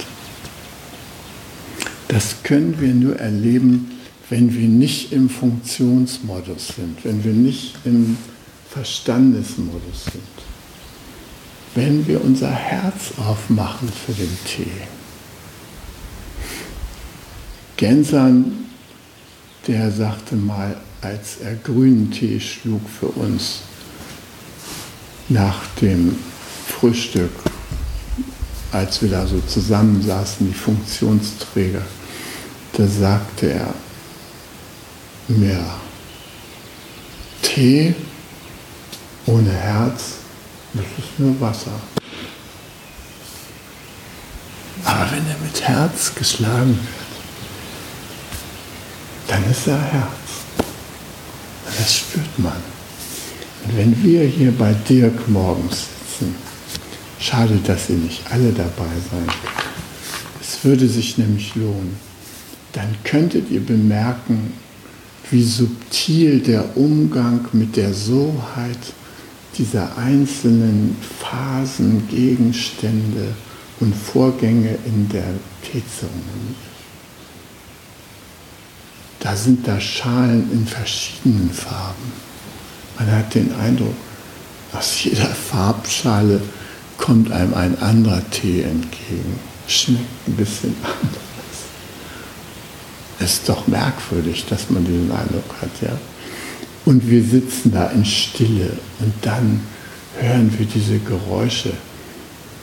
Das 2.08 2.42
können 2.42 2.78
wir 2.78 2.92
nur 2.92 3.16
erleben, 3.16 3.98
wenn 4.28 4.54
wir 4.54 4.68
nicht 4.68 5.12
im 5.12 5.30
Funktionsmodus 5.30 6.68
sind, 6.76 7.04
wenn 7.04 7.24
wir 7.24 7.32
nicht 7.32 7.74
im 7.84 8.18
Verstandesmodus 8.70 10.04
sind, 10.04 10.22
wenn 11.74 12.06
wir 12.06 12.22
unser 12.22 12.50
Herz 12.50 13.12
aufmachen 13.18 13.88
für 13.88 14.12
den 14.12 14.38
Tee. 14.46 14.66
Gensern, 17.76 18.61
der 19.66 19.90
sagte 19.90 20.34
mal, 20.34 20.76
als 21.00 21.38
er 21.42 21.54
grünen 21.54 22.10
Tee 22.10 22.40
schlug 22.40 22.82
für 22.88 23.06
uns 23.06 23.60
nach 25.28 25.66
dem 25.80 26.16
Frühstück, 26.66 27.30
als 28.72 29.02
wir 29.02 29.10
da 29.10 29.26
so 29.26 29.40
zusammensaßen, 29.40 30.48
die 30.48 30.54
Funktionsträger, 30.54 31.82
da 32.72 32.86
sagte 32.86 33.52
er, 33.52 33.74
mehr. 35.28 35.64
Tee 37.42 37.94
ohne 39.26 39.52
Herz, 39.52 40.14
das 40.72 40.84
ist 40.98 41.18
nur 41.18 41.40
Wasser. 41.40 41.72
Aber 44.84 45.10
wenn 45.10 45.26
er 45.28 45.38
mit 45.44 45.60
Herz 45.60 46.14
geschlagen 46.14 46.70
wird, 46.70 47.01
dann 49.32 49.50
ist 49.50 49.66
er 49.66 49.80
Herz. 49.80 50.44
Das 51.64 51.96
spürt 51.96 52.38
man. 52.38 52.52
Und 53.64 53.76
wenn 53.78 54.02
wir 54.02 54.24
hier 54.24 54.52
bei 54.52 54.74
Dirk 54.86 55.26
morgens 55.26 55.86
sitzen, 55.86 56.34
schade, 57.18 57.58
dass 57.66 57.86
Sie 57.86 57.94
nicht 57.94 58.22
alle 58.30 58.52
dabei 58.52 58.92
können. 59.08 59.32
Es 60.38 60.62
würde 60.64 60.86
sich 60.86 61.16
nämlich 61.16 61.54
lohnen. 61.54 61.96
Dann 62.74 62.94
könntet 63.04 63.50
ihr 63.50 63.64
bemerken, 63.64 64.52
wie 65.30 65.44
subtil 65.44 66.40
der 66.40 66.76
Umgang 66.76 67.48
mit 67.52 67.76
der 67.76 67.94
Soheit 67.94 68.78
dieser 69.56 69.96
einzelnen 69.96 70.94
Phasen, 71.20 72.06
Gegenstände 72.08 73.28
und 73.80 73.94
Vorgänge 73.94 74.76
in 74.84 75.08
der 75.08 75.24
Teezeremonie 75.62 76.54
ist. 76.66 76.71
Da 79.22 79.36
sind 79.36 79.68
da 79.68 79.80
Schalen 79.80 80.50
in 80.50 80.66
verschiedenen 80.66 81.50
Farben. 81.50 82.12
Man 82.98 83.10
hat 83.12 83.32
den 83.36 83.54
Eindruck, 83.54 83.94
aus 84.72 85.04
jeder 85.04 85.26
Farbschale 85.50 86.40
kommt 86.98 87.30
einem 87.30 87.54
ein 87.54 87.80
anderer 87.80 88.28
Tee 88.30 88.62
entgegen. 88.62 89.38
Schmeckt 89.68 90.26
ein 90.26 90.34
bisschen 90.34 90.74
anders. 90.82 91.20
Ist 93.20 93.48
doch 93.48 93.68
merkwürdig, 93.68 94.46
dass 94.50 94.70
man 94.70 94.84
diesen 94.84 95.12
Eindruck 95.12 95.54
hat, 95.60 95.70
ja. 95.80 95.96
Und 96.84 97.08
wir 97.08 97.22
sitzen 97.22 97.70
da 97.70 97.86
in 97.90 98.04
Stille 98.04 98.72
und 98.98 99.14
dann 99.22 99.60
hören 100.18 100.52
wir 100.58 100.66
diese 100.66 100.98
Geräusche, 100.98 101.72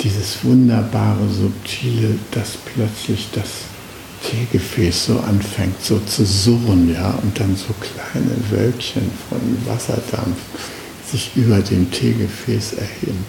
dieses 0.01 0.43
wunderbare, 0.43 1.29
subtile, 1.29 2.19
dass 2.31 2.57
plötzlich 2.57 3.29
das 3.33 3.47
Teegefäß 4.23 5.05
so 5.05 5.19
anfängt, 5.19 5.82
so 5.84 5.99
zu 5.99 6.25
surren, 6.25 6.93
ja, 6.93 7.12
und 7.21 7.39
dann 7.39 7.55
so 7.55 7.73
kleine 7.79 8.36
Wölkchen 8.49 9.10
von 9.29 9.39
Wasserdampf 9.65 10.38
sich 11.10 11.32
über 11.36 11.60
dem 11.60 11.89
Teegefäß 11.91 12.73
erheben. 12.73 13.25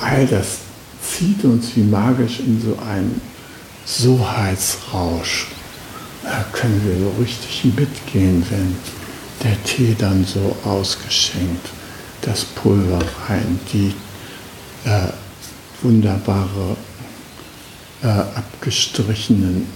All 0.00 0.26
das 0.26 0.58
zieht 1.02 1.44
uns 1.44 1.76
wie 1.76 1.82
magisch 1.82 2.40
in 2.40 2.60
so 2.60 2.78
einen 2.78 3.20
Soheitsrausch. 3.84 5.46
Da 6.22 6.44
können 6.52 6.80
wir 6.86 6.96
so 6.98 7.12
richtig 7.20 7.64
mitgehen, 7.64 8.44
wenn 8.50 8.76
der 9.42 9.62
Tee 9.64 9.94
dann 9.98 10.24
so 10.24 10.56
ausgeschenkt, 10.64 11.68
das 12.22 12.44
Pulver 12.44 13.00
rein, 13.28 13.60
die 13.72 13.92
äh, 14.84 15.08
wunderbare 15.82 16.76
äh, 18.04 18.08
abgestrichenen 18.08 19.66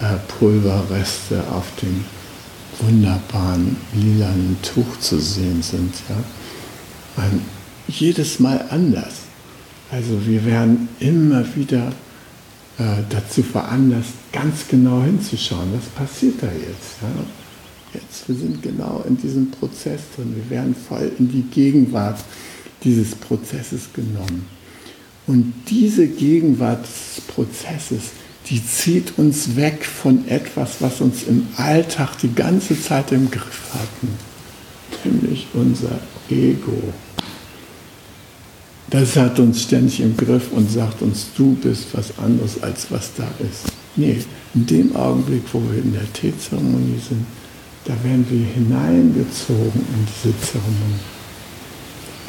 Teepulverreste 0.00 1.34
äh, 1.36 1.50
auf 1.52 1.66
dem 1.82 2.04
wunderbaren 2.80 3.76
lilanen 3.92 4.56
Tuch 4.62 4.98
zu 4.98 5.20
sehen 5.20 5.62
sind. 5.62 5.94
Ja? 6.08 6.16
Man, 7.16 7.42
jedes 7.86 8.40
Mal 8.40 8.64
anders. 8.70 9.16
Also 9.90 10.26
wir 10.26 10.46
werden 10.46 10.88
immer 10.98 11.44
wieder 11.54 11.92
äh, 12.78 13.02
dazu 13.10 13.42
veranlasst, 13.42 14.14
ganz 14.32 14.66
genau 14.66 15.02
hinzuschauen, 15.02 15.68
was 15.74 15.84
passiert 15.90 16.42
da 16.42 16.46
jetzt. 16.46 17.02
Ja? 17.02 17.08
Jetzt, 17.92 18.26
wir 18.26 18.34
sind 18.34 18.62
genau 18.62 19.04
in 19.06 19.18
diesem 19.18 19.50
Prozess 19.50 20.00
drin, 20.16 20.34
wir 20.34 20.48
werden 20.48 20.74
voll 20.74 21.12
in 21.18 21.30
die 21.30 21.42
Gegenwart 21.42 22.18
dieses 22.82 23.14
Prozesses 23.14 23.92
genommen. 23.92 24.46
Und 25.26 25.52
diese 25.68 26.06
Gegenwart 26.06 26.84
des 26.84 27.22
Prozesses, 27.26 28.10
die 28.48 28.64
zieht 28.64 29.18
uns 29.18 29.56
weg 29.56 29.84
von 29.84 30.26
etwas, 30.28 30.76
was 30.80 31.00
uns 31.00 31.24
im 31.24 31.46
Alltag 31.56 32.18
die 32.18 32.34
ganze 32.34 32.80
Zeit 32.80 33.12
im 33.12 33.30
Griff 33.30 33.70
hatten, 33.72 34.08
nämlich 35.04 35.46
unser 35.54 36.00
Ego. 36.28 36.92
Das 38.90 39.16
hat 39.16 39.38
uns 39.38 39.62
ständig 39.62 40.00
im 40.00 40.16
Griff 40.16 40.52
und 40.52 40.70
sagt 40.70 41.00
uns, 41.02 41.28
du 41.36 41.54
bist 41.54 41.86
was 41.92 42.18
anderes 42.18 42.62
als 42.62 42.90
was 42.90 43.10
da 43.16 43.28
ist. 43.38 43.72
Nee, 43.96 44.18
in 44.54 44.66
dem 44.66 44.96
Augenblick, 44.96 45.44
wo 45.52 45.62
wir 45.70 45.82
in 45.82 45.92
der 45.92 46.12
Teezeremonie 46.12 47.00
sind, 47.08 47.24
da 47.84 47.94
werden 48.04 48.26
wir 48.28 48.44
hineingezogen 48.46 49.80
in 49.80 50.06
diese 50.06 50.38
Zeremonie 50.40 51.00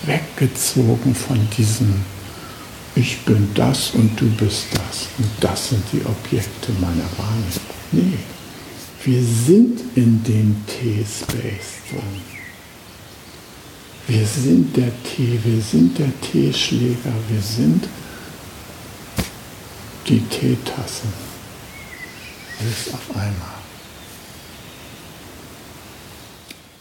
weggezogen 0.06 1.16
von 1.16 1.40
diesem 1.58 1.94
Ich 2.96 3.22
bin 3.26 3.50
das 3.56 3.92
und 3.92 4.20
du 4.20 4.30
bist 4.32 4.68
das 4.74 5.08
und 5.18 5.30
das 5.40 5.70
sind 5.70 5.84
die 5.92 6.06
Objekte 6.06 6.72
meiner 6.80 7.10
Wahrnehmung. 7.18 7.74
Nee, 7.92 8.18
wir 9.04 9.24
sind 9.24 9.82
in 9.96 10.24
dem 10.24 10.56
T-Space 10.68 11.90
drin. 11.90 12.22
Wir 14.08 14.26
sind 14.26 14.76
der 14.78 14.92
Tee, 15.04 15.40
wir 15.44 15.62
sind 15.62 15.98
der 15.98 16.12
Teeschläger, 16.22 17.14
wir 17.30 17.42
sind 17.42 17.88
die 20.08 20.20
Teetasse. 20.20 21.08
Alles 22.60 22.94
auf 22.94 23.16
einmal. 23.16 23.64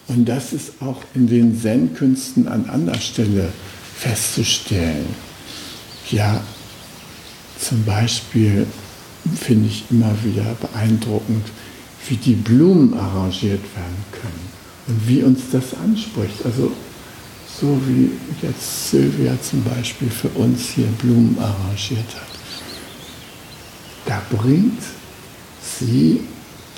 Und 0.08 0.26
das 0.26 0.52
ist 0.52 0.72
auch 0.80 1.02
in 1.14 1.26
den 1.26 1.58
Zen-Künsten 1.58 2.48
an 2.48 2.68
anderer 2.68 3.00
Stelle 3.00 3.52
festzustellen. 3.96 5.31
Ja, 6.10 6.42
zum 7.58 7.84
Beispiel 7.84 8.66
finde 9.40 9.68
ich 9.68 9.84
immer 9.90 10.12
wieder 10.24 10.56
beeindruckend, 10.60 11.46
wie 12.08 12.16
die 12.16 12.34
Blumen 12.34 12.94
arrangiert 12.94 13.62
werden 13.62 14.04
können 14.10 14.52
und 14.88 15.08
wie 15.08 15.22
uns 15.22 15.42
das 15.52 15.74
anspricht. 15.82 16.44
Also 16.44 16.72
so 17.60 17.80
wie 17.86 18.10
jetzt 18.44 18.90
Sylvia 18.90 19.40
zum 19.40 19.62
Beispiel 19.62 20.10
für 20.10 20.28
uns 20.30 20.70
hier 20.70 20.86
Blumen 20.98 21.38
arrangiert 21.38 22.08
hat. 22.16 22.32
Da 24.06 24.20
bringt 24.36 24.82
sie 25.62 26.20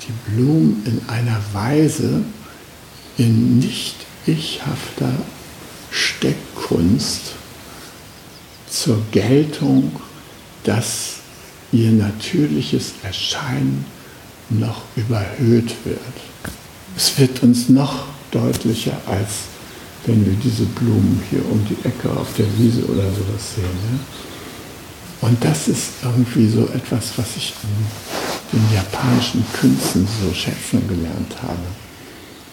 die 0.01 0.31
Blumen 0.31 0.83
in 0.85 1.01
einer 1.09 1.41
Weise, 1.53 2.21
in 3.17 3.59
nicht 3.59 3.95
ichhafter 4.27 5.13
Steckkunst 5.89 7.33
zur 8.75 9.01
Geltung, 9.11 9.91
dass 10.63 11.15
ihr 11.71 11.91
natürliches 11.91 12.93
Erscheinen 13.03 13.85
noch 14.49 14.83
überhöht 14.95 15.73
wird. 15.85 15.99
Es 16.95 17.17
wird 17.17 17.41
uns 17.43 17.69
noch 17.69 18.05
deutlicher, 18.31 18.97
als 19.05 19.29
wenn 20.05 20.25
wir 20.25 20.33
diese 20.33 20.65
Blumen 20.65 21.21
hier 21.29 21.43
um 21.49 21.65
die 21.65 21.87
Ecke 21.87 22.09
auf 22.11 22.27
der 22.37 22.45
Wiese 22.57 22.85
oder 22.85 23.03
sowas 23.03 23.55
sehen. 23.55 23.65
Ja? 23.91 25.27
Und 25.27 25.43
das 25.43 25.67
ist 25.67 25.89
irgendwie 26.03 26.47
so 26.47 26.67
etwas, 26.67 27.17
was 27.17 27.35
ich 27.37 27.53
in 28.53 28.59
den 28.59 28.75
japanischen 28.75 29.43
Künsten 29.59 30.07
so 30.21 30.33
schätzen 30.33 30.87
gelernt 30.87 31.35
habe. 31.41 31.57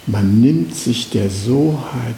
Man 0.07 0.41
nimmt 0.41 0.75
sich 0.75 1.11
der 1.11 1.29
Soheit 1.29 2.17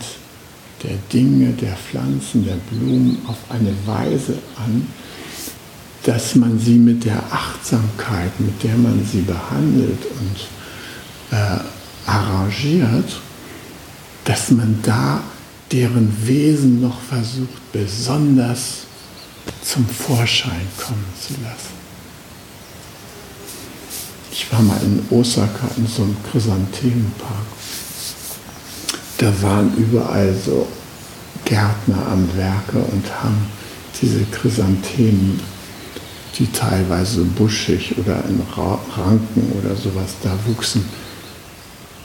der 0.82 0.96
Dinge, 1.12 1.52
der 1.52 1.76
Pflanzen, 1.76 2.44
der 2.44 2.56
Blumen 2.70 3.18
auf 3.26 3.38
eine 3.48 3.74
Weise 3.86 4.34
an, 4.56 4.86
dass 6.04 6.34
man 6.34 6.58
sie 6.58 6.74
mit 6.74 7.04
der 7.04 7.22
Achtsamkeit, 7.30 8.38
mit 8.38 8.62
der 8.62 8.76
man 8.76 9.04
sie 9.10 9.22
behandelt 9.22 10.00
und 10.20 11.36
äh, 11.38 11.60
arrangiert, 12.06 13.20
dass 14.24 14.50
man 14.50 14.78
da 14.82 15.22
deren 15.72 16.14
Wesen 16.26 16.80
noch 16.80 17.00
versucht, 17.00 17.72
besonders 17.72 18.84
zum 19.62 19.86
Vorschein 19.86 20.66
kommen 20.76 21.04
zu 21.18 21.32
lassen. 21.42 21.74
Ich 24.30 24.52
war 24.52 24.62
mal 24.62 24.80
in 24.82 25.02
Osaka 25.10 25.68
in 25.76 25.86
so 25.86 26.02
einem 26.02 26.16
Chrysanthemenpark 26.30 27.53
da 29.18 29.32
waren 29.42 29.76
überall 29.76 30.34
so 30.34 30.66
Gärtner 31.44 32.06
am 32.10 32.28
Werke 32.36 32.78
und 32.78 33.04
haben 33.22 33.46
diese 34.00 34.24
Chrysanthemen, 34.24 35.40
die 36.38 36.50
teilweise 36.50 37.22
buschig 37.22 37.94
oder 37.98 38.24
in 38.28 38.40
Ranken 38.56 39.52
oder 39.58 39.76
sowas 39.76 40.14
da 40.22 40.36
wuchsen, 40.46 40.84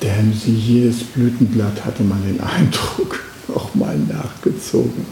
denn 0.03 0.33
sie 0.33 0.53
jedes 0.53 1.03
Blütenblatt 1.03 1.83
hatte 1.83 2.03
man 2.03 2.21
den 2.23 2.39
Eindruck, 2.41 3.23
auch 3.55 3.73
mal 3.73 3.97
nachgezogen 3.97 5.05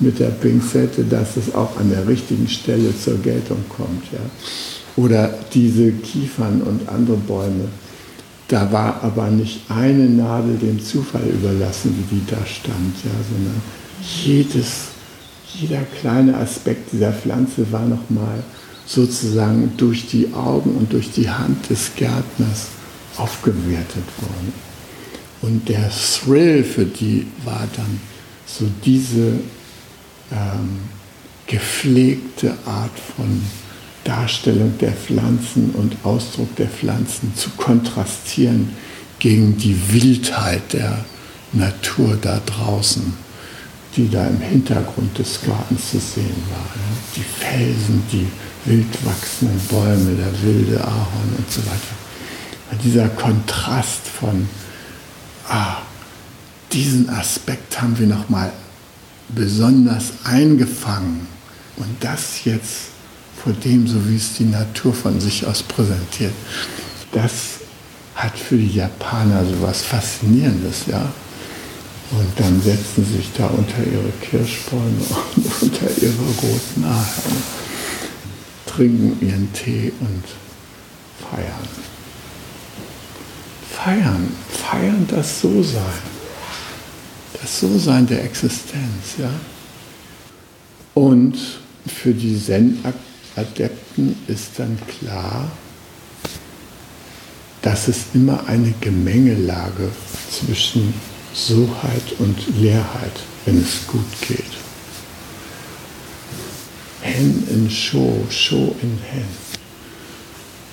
mit 0.00 0.18
der 0.18 0.30
Pinzette, 0.30 1.04
dass 1.04 1.36
es 1.36 1.54
auch 1.54 1.78
an 1.78 1.90
der 1.90 2.08
richtigen 2.08 2.48
Stelle 2.48 2.92
zur 2.98 3.18
Geltung 3.18 3.64
kommt. 3.68 4.04
Ja. 4.12 4.18
Oder 4.96 5.32
diese 5.54 5.92
Kiefern 5.92 6.62
und 6.62 6.88
andere 6.88 7.16
Bäume, 7.16 7.68
da 8.48 8.70
war 8.70 9.02
aber 9.02 9.28
nicht 9.28 9.62
eine 9.68 10.08
Nadel 10.08 10.56
dem 10.56 10.82
Zufall 10.82 11.26
überlassen, 11.26 11.94
wie 11.96 12.16
die 12.16 12.26
da 12.26 12.44
stand, 12.46 12.94
ja, 13.04 13.10
sondern 13.30 13.60
jedes, 14.24 14.88
jeder 15.54 15.82
kleine 16.00 16.36
Aspekt 16.36 16.92
dieser 16.92 17.12
Pflanze 17.12 17.70
war 17.72 17.84
nochmal 17.86 18.42
sozusagen 18.86 19.72
durch 19.76 20.06
die 20.06 20.32
Augen 20.32 20.76
und 20.76 20.92
durch 20.92 21.10
die 21.10 21.28
Hand 21.28 21.68
des 21.70 21.90
Gärtners 21.96 22.68
aufgewertet 23.16 24.04
worden. 24.20 24.52
Und 25.42 25.68
der 25.68 25.90
Thrill 25.90 26.62
für 26.62 26.84
die 26.84 27.26
war 27.44 27.66
dann 27.76 28.00
so 28.46 28.66
diese 28.84 29.40
ähm, 30.30 30.78
gepflegte 31.46 32.54
Art 32.64 32.98
von 33.16 33.42
Darstellung 34.06 34.78
der 34.78 34.92
Pflanzen 34.92 35.70
und 35.72 35.96
Ausdruck 36.04 36.54
der 36.56 36.68
Pflanzen 36.68 37.34
zu 37.34 37.50
kontrastieren 37.50 38.70
gegen 39.18 39.56
die 39.56 39.76
Wildheit 39.92 40.72
der 40.72 41.04
Natur 41.52 42.16
da 42.20 42.40
draußen, 42.46 43.14
die 43.96 44.08
da 44.08 44.26
im 44.28 44.40
Hintergrund 44.40 45.18
des 45.18 45.40
Gartens 45.42 45.90
zu 45.90 45.98
sehen 45.98 46.42
war. 46.50 46.66
Die 47.16 47.20
Felsen, 47.20 48.02
die 48.12 48.26
wild 48.64 49.04
wachsenden 49.04 49.60
Bäume, 49.68 50.14
der 50.14 50.42
wilde 50.42 50.80
Ahorn 50.84 51.34
und 51.36 51.50
so 51.50 51.60
weiter. 51.62 52.80
Dieser 52.84 53.08
Kontrast 53.08 54.06
von, 54.06 54.48
ah, 55.48 55.78
diesen 56.72 57.08
Aspekt 57.08 57.80
haben 57.80 57.98
wir 57.98 58.06
nochmal 58.06 58.52
besonders 59.28 60.12
eingefangen 60.24 61.26
und 61.76 61.88
das 62.00 62.44
jetzt 62.44 62.95
vor 63.46 63.52
dem, 63.52 63.86
so 63.86 64.08
wie 64.08 64.16
es 64.16 64.34
die 64.34 64.44
Natur 64.44 64.92
von 64.92 65.20
sich 65.20 65.46
aus 65.46 65.62
präsentiert, 65.62 66.32
das 67.12 67.60
hat 68.16 68.36
für 68.36 68.56
die 68.56 68.74
Japaner 68.74 69.44
so 69.44 69.62
was 69.62 69.82
Faszinierendes, 69.82 70.86
ja. 70.88 71.12
Und 72.10 72.26
dann 72.36 72.60
setzen 72.60 73.06
sie 73.06 73.18
sich 73.18 73.30
da 73.38 73.46
unter 73.46 73.78
ihre 73.78 74.10
Kirschbäume 74.20 74.82
und 75.36 75.62
unter 75.62 75.86
ihre 76.02 76.24
roten 76.42 76.84
Ahorn, 76.84 77.42
trinken 78.66 79.16
ihren 79.24 79.52
Tee 79.52 79.92
und 80.00 80.24
feiern. 81.30 81.68
Feiern, 83.70 84.28
feiern 84.50 85.06
das 85.08 85.40
So-Sein. 85.40 85.82
Das 87.40 87.60
So-Sein 87.60 88.08
der 88.08 88.24
Existenz, 88.24 89.18
ja. 89.18 89.30
Und 90.94 91.38
für 91.86 92.12
die 92.12 92.36
Zen-Adepten 93.36 94.16
ist 94.26 94.58
dann 94.58 94.78
klar, 94.86 95.50
dass 97.62 97.88
es 97.88 98.06
immer 98.14 98.46
eine 98.46 98.72
Gemengelage 98.80 99.90
zwischen 100.30 100.94
Soheit 101.34 102.14
und 102.18 102.36
Leerheit, 102.58 103.12
wenn 103.44 103.60
es 103.60 103.86
gut 103.86 104.06
geht. 104.26 104.42
Hen 107.02 107.46
in 107.50 107.70
Sho, 107.70 108.24
Sho 108.30 108.74
in 108.82 108.98
Hen. 109.10 109.26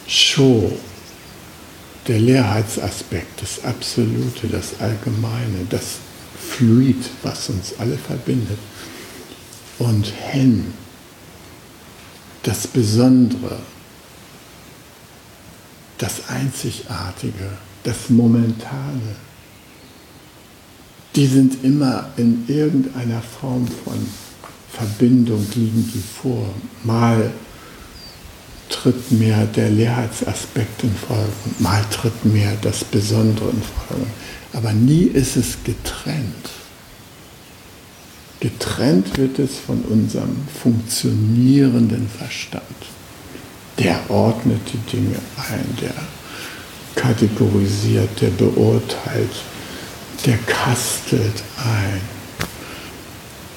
Sho, 0.07 0.71
der 2.07 2.19
Leerheitsaspekt, 2.19 3.41
das 3.41 3.63
Absolute, 3.63 4.47
das 4.47 4.79
Allgemeine, 4.79 5.65
das 5.69 5.97
Fluid, 6.49 7.09
was 7.23 7.49
uns 7.49 7.73
alle 7.79 7.97
verbindet. 7.97 8.57
Und 9.79 10.11
Hen, 10.31 10.73
das 12.43 12.67
Besondere, 12.67 13.57
das 15.97 16.29
Einzigartige, 16.29 17.49
das 17.83 18.09
Momentane, 18.09 19.15
die 21.15 21.27
sind 21.27 21.63
immer 21.63 22.09
in 22.17 22.43
irgendeiner 22.47 23.21
Form 23.21 23.67
von 23.67 24.05
Verbindung, 24.71 25.45
liegen 25.53 25.89
die 25.93 26.03
vor. 26.21 26.49
Mal 26.83 27.31
tritt 28.69 29.11
mehr 29.11 29.45
der 29.45 29.69
Leerheitsaspekt 29.69 30.83
in 30.83 30.95
Folge, 30.95 31.31
mal 31.59 31.83
tritt 31.91 32.25
mehr 32.25 32.57
das 32.61 32.83
Besondere 32.83 33.51
in 33.51 33.61
Folge. 33.61 34.07
Aber 34.53 34.73
nie 34.73 35.03
ist 35.03 35.37
es 35.37 35.57
getrennt. 35.63 36.49
Getrennt 38.43 39.17
wird 39.17 39.39
es 39.39 39.51
von 39.57 39.81
unserem 39.83 40.35
funktionierenden 40.61 42.09
Verstand. 42.09 42.61
Der 43.79 43.97
ordnet 44.09 44.59
die 44.73 44.91
Dinge 44.91 45.15
ein, 45.49 45.65
der 45.81 45.93
kategorisiert, 47.01 48.09
der 48.19 48.31
beurteilt, 48.31 49.31
der 50.25 50.37
kastelt 50.39 51.41
ein. 51.55 52.01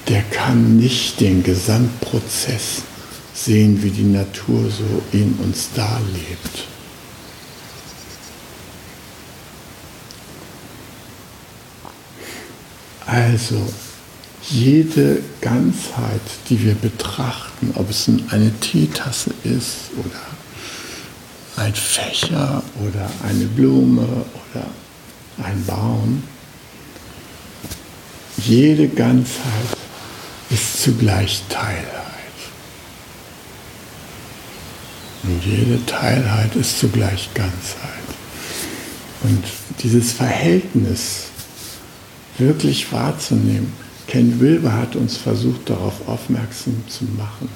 Der 0.07 0.21
kann 0.31 0.77
nicht 0.77 1.19
den 1.19 1.43
Gesamtprozess 1.43 2.83
sehen, 3.33 3.83
wie 3.83 3.89
die 3.89 4.03
Natur 4.03 4.69
so 4.69 5.01
in 5.11 5.37
uns 5.43 5.67
darlebt. 5.75 6.65
Also 13.05 13.67
jede 14.49 15.21
Ganzheit, 15.41 16.21
die 16.49 16.63
wir 16.63 16.75
betrachten, 16.75 17.71
ob 17.75 17.89
es 17.89 18.09
eine 18.29 18.51
Teetasse 18.59 19.31
ist 19.43 19.91
oder 19.97 20.21
ein 21.57 21.73
Fächer 21.73 22.63
oder 22.79 23.09
eine 23.27 23.45
Blume 23.45 24.03
oder 24.03 24.65
ein 25.43 25.65
Baum, 25.65 26.23
jede 28.37 28.87
Ganzheit 28.87 29.77
ist 30.49 30.81
zugleich 30.81 31.41
Teilheit. 31.49 31.83
Und 35.23 35.43
jede 35.43 35.85
Teilheit 35.85 36.55
ist 36.55 36.79
zugleich 36.79 37.29
Ganzheit. 37.33 37.91
Und 39.23 39.43
dieses 39.81 40.13
Verhältnis 40.13 41.23
wirklich 42.37 42.91
wahrzunehmen, 42.93 43.73
Ken 44.07 44.39
Wilber 44.39 44.73
hat 44.73 44.95
uns 44.95 45.17
versucht, 45.17 45.69
darauf 45.69 46.07
aufmerksam 46.07 46.81
zu 46.87 47.03
machen, 47.17 47.49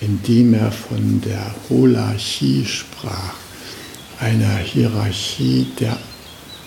indem 0.00 0.54
er 0.54 0.72
von 0.72 1.20
der 1.20 1.54
Holarchie 1.68 2.64
sprach, 2.64 3.34
einer 4.18 4.56
Hierarchie 4.56 5.66
der 5.78 5.98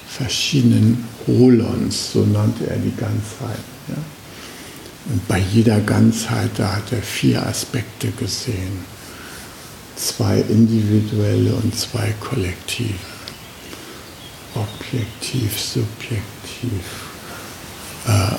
verschiedenen 0.08 1.04
Holons, 1.26 2.14
so 2.14 2.26
nannte 2.26 2.70
er 2.70 2.78
die 2.78 2.96
Ganzheit. 2.96 3.64
Ja? 3.88 3.96
Und 5.10 5.28
bei 5.28 5.40
jeder 5.40 5.80
Ganzheit, 5.80 6.52
da 6.58 6.76
hat 6.76 6.92
er 6.92 7.02
vier 7.02 7.46
Aspekte 7.46 8.12
gesehen. 8.12 8.86
Zwei 9.96 10.40
individuelle 10.42 11.54
und 11.56 11.76
zwei 11.76 12.14
kollektive. 12.20 12.94
Objektiv, 14.54 15.60
subjektiv. 15.60 16.84
Äh, 18.06 18.36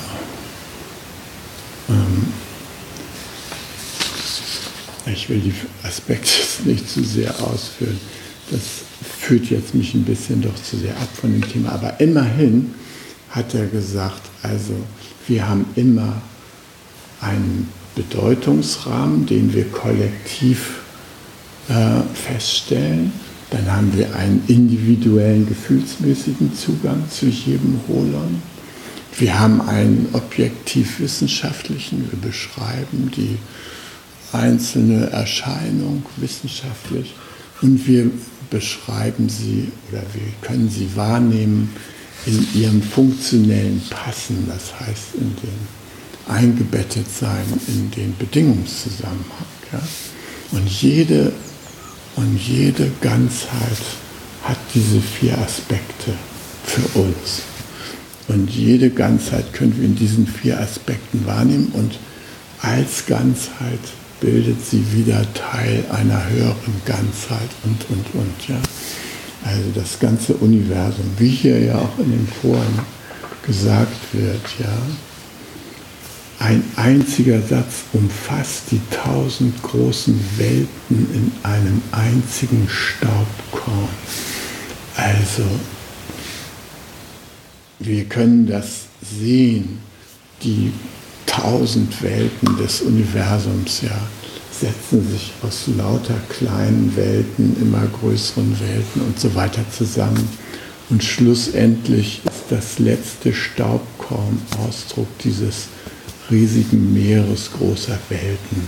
ich 5.13 5.29
will 5.29 5.39
die 5.39 5.53
Aspekte 5.83 6.29
nicht 6.65 6.89
zu 6.89 7.03
sehr 7.03 7.31
ausführen. 7.41 7.99
Das 8.51 8.61
führt 9.19 9.45
jetzt 9.45 9.75
mich 9.75 9.93
ein 9.93 10.03
bisschen 10.03 10.41
doch 10.41 10.55
zu 10.55 10.77
sehr 10.77 10.95
ab 10.97 11.09
von 11.13 11.31
dem 11.31 11.47
Thema. 11.47 11.71
Aber 11.71 11.99
immerhin 11.99 12.73
hat 13.29 13.53
er 13.53 13.67
gesagt, 13.67 14.21
also 14.41 14.73
wir 15.27 15.47
haben 15.47 15.65
immer 15.75 16.21
einen 17.21 17.69
Bedeutungsrahmen, 17.95 19.25
den 19.25 19.53
wir 19.53 19.65
kollektiv 19.65 20.79
äh, 21.69 22.01
feststellen. 22.13 23.11
Dann 23.51 23.71
haben 23.71 23.95
wir 23.97 24.15
einen 24.15 24.43
individuellen, 24.47 25.47
gefühlsmäßigen 25.47 26.55
Zugang 26.55 27.03
zu 27.09 27.27
jedem 27.27 27.79
Holon. 27.87 28.41
Wir 29.17 29.39
haben 29.39 29.61
einen 29.61 30.07
objektiv-wissenschaftlichen, 30.13 32.09
wir 32.11 32.19
beschreiben 32.19 33.11
die 33.15 33.37
einzelne 34.33 35.09
Erscheinung 35.09 36.03
wissenschaftlich 36.17 37.15
und 37.61 37.85
wir 37.87 38.11
beschreiben 38.49 39.29
sie 39.29 39.71
oder 39.91 40.01
wir 40.13 40.31
können 40.41 40.69
sie 40.69 40.89
wahrnehmen 40.95 41.73
in 42.25 42.47
ihrem 42.53 42.81
funktionellen 42.81 43.81
Passen, 43.89 44.47
das 44.47 44.79
heißt 44.79 45.15
in 45.15 45.35
dem 45.41 46.33
Eingebettetsein 46.33 47.45
in 47.67 47.91
den 47.91 48.15
Bedingungszusammenhang. 48.17 49.25
Ja? 49.71 49.81
Und, 50.51 50.69
jede, 50.69 51.31
und 52.15 52.37
jede 52.37 52.91
Ganzheit 53.01 53.81
hat 54.43 54.57
diese 54.73 55.01
vier 55.01 55.37
Aspekte 55.37 56.13
für 56.65 56.99
uns. 56.99 57.41
Und 58.27 58.49
jede 58.51 58.91
Ganzheit 58.91 59.53
können 59.53 59.75
wir 59.77 59.85
in 59.85 59.95
diesen 59.95 60.27
vier 60.27 60.59
Aspekten 60.59 61.25
wahrnehmen 61.25 61.71
und 61.73 61.97
als 62.61 63.05
Ganzheit 63.07 63.79
bildet 64.19 64.65
sie 64.65 64.85
wieder 64.93 65.25
Teil 65.33 65.83
einer 65.91 66.29
höheren 66.29 66.81
Ganzheit 66.85 67.49
und, 67.63 67.85
und, 67.89 68.05
und. 68.13 68.47
Ja. 68.47 68.59
Also 69.43 69.69
das 69.73 69.99
ganze 69.99 70.33
Universum, 70.35 71.05
wie 71.17 71.29
hier 71.29 71.59
ja 71.59 71.75
auch 71.75 71.99
in 71.99 72.11
den 72.11 72.27
Foren 72.41 72.79
gesagt 73.45 74.13
wird, 74.13 74.41
ja. 74.59 74.77
Ein 76.39 76.63
einziger 76.77 77.41
Satz 77.41 77.83
umfasst 77.91 78.63
die 78.71 78.79
tausend 78.91 79.61
großen 79.61 80.17
Welten 80.37 80.69
in 81.13 81.31
einem 81.43 81.81
einzigen 81.91 82.67
Staubkorn. 82.69 83.89
Also 84.95 85.43
wir 87.79 88.05
können 88.05 88.47
das 88.47 88.85
sehen, 89.01 89.79
die 90.43 90.71
tausend 91.29 92.01
Welten 92.01 92.57
des 92.57 92.81
Universums, 92.81 93.81
ja, 93.81 94.01
setzen 94.51 95.07
sich 95.09 95.31
aus 95.43 95.67
lauter 95.77 96.19
kleinen 96.29 96.93
Welten, 96.95 97.55
immer 97.61 97.85
größeren 98.01 98.59
Welten 98.59 99.01
und 99.01 99.19
so 99.19 99.33
weiter 99.35 99.63
zusammen. 99.71 100.27
Und 100.89 101.03
schlussendlich 101.03 102.21
ist 102.25 102.45
das 102.49 102.79
letzte 102.79 103.33
Staubkorn 103.33 104.41
Ausdruck 104.57 105.07
dieses 105.23 105.67
riesigen 106.31 106.93
Meeres 106.93 107.51
großer 107.57 107.97
Welten, 108.09 108.67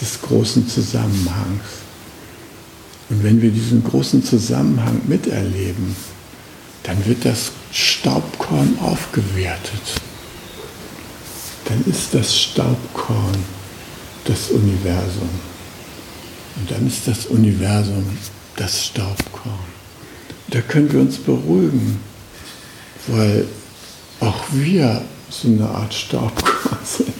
des 0.00 0.20
großen 0.20 0.68
Zusammenhangs. 0.68 1.64
Und 3.08 3.24
wenn 3.24 3.40
wir 3.40 3.50
diesen 3.50 3.82
großen 3.82 4.22
Zusammenhang 4.22 5.00
miterleben, 5.06 5.96
dann 6.82 7.04
wird 7.06 7.24
das 7.24 7.52
Staubkorn 7.72 8.78
aufgewertet. 8.80 10.00
Dann 11.66 11.84
ist 11.86 12.14
das 12.14 12.36
Staubkorn 12.36 13.36
das 14.24 14.50
Universum. 14.50 15.28
Und 16.56 16.70
dann 16.70 16.86
ist 16.86 17.06
das 17.06 17.26
Universum 17.26 18.04
das 18.56 18.86
Staubkorn. 18.86 19.58
Da 20.48 20.60
können 20.60 20.92
wir 20.92 21.00
uns 21.00 21.18
beruhigen, 21.18 22.00
weil 23.08 23.46
auch 24.20 24.44
wir 24.52 25.02
so 25.30 25.48
eine 25.48 25.68
Art 25.68 25.92
Staubkorn 25.92 26.78
sind 26.84 27.12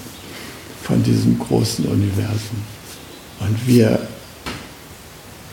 von 0.83 1.03
diesem 1.03 1.39
großen 1.39 1.87
Universum. 1.87 2.63
Und 3.41 3.67
wir 3.67 4.07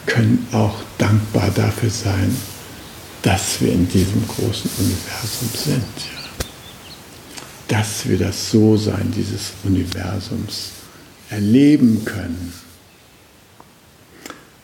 können 0.06 0.45
auch 0.51 0.75
dankbar 0.97 1.49
dafür 1.56 1.89
sein, 1.89 2.36
dass 3.21 3.62
wir 3.62 3.71
in 3.71 3.88
diesem 3.88 4.27
großen 4.27 4.69
Universum 4.77 5.49
sind. 5.54 6.20
Dass 7.71 8.05
wir 8.05 8.17
das 8.17 8.51
So-Sein 8.51 9.13
dieses 9.15 9.53
Universums 9.63 10.71
erleben 11.29 12.03
können. 12.03 12.51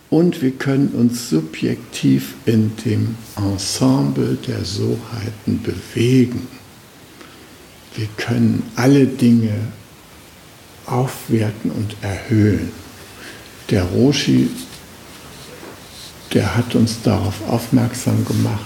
Und 0.10 0.42
wir 0.42 0.52
können 0.52 0.90
uns 0.90 1.30
subjektiv 1.30 2.34
in 2.46 2.76
dem 2.84 3.16
Ensemble 3.38 4.38
der 4.46 4.66
Soheiten 4.66 5.64
bewegen. 5.64 6.50
Wir 7.96 8.08
können 8.18 8.64
alle 8.76 9.06
Dinge 9.06 9.56
aufwerten 10.86 11.72
und 11.72 11.96
erhöhen. 12.02 12.74
Der 13.70 13.84
Roshi, 13.84 14.50
der 16.34 16.58
hat 16.58 16.76
uns 16.76 17.02
darauf 17.04 17.36
aufmerksam 17.48 18.26
gemacht, 18.26 18.66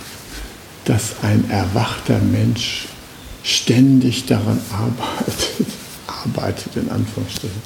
dass 0.85 1.23
ein 1.23 1.47
erwachter 1.51 2.17
Mensch 2.17 2.87
ständig 3.43 4.25
daran 4.25 4.59
arbeitet, 4.71 5.67
arbeitet 6.07 6.75
in 6.75 6.89
Anführungsstrichen, 6.89 7.61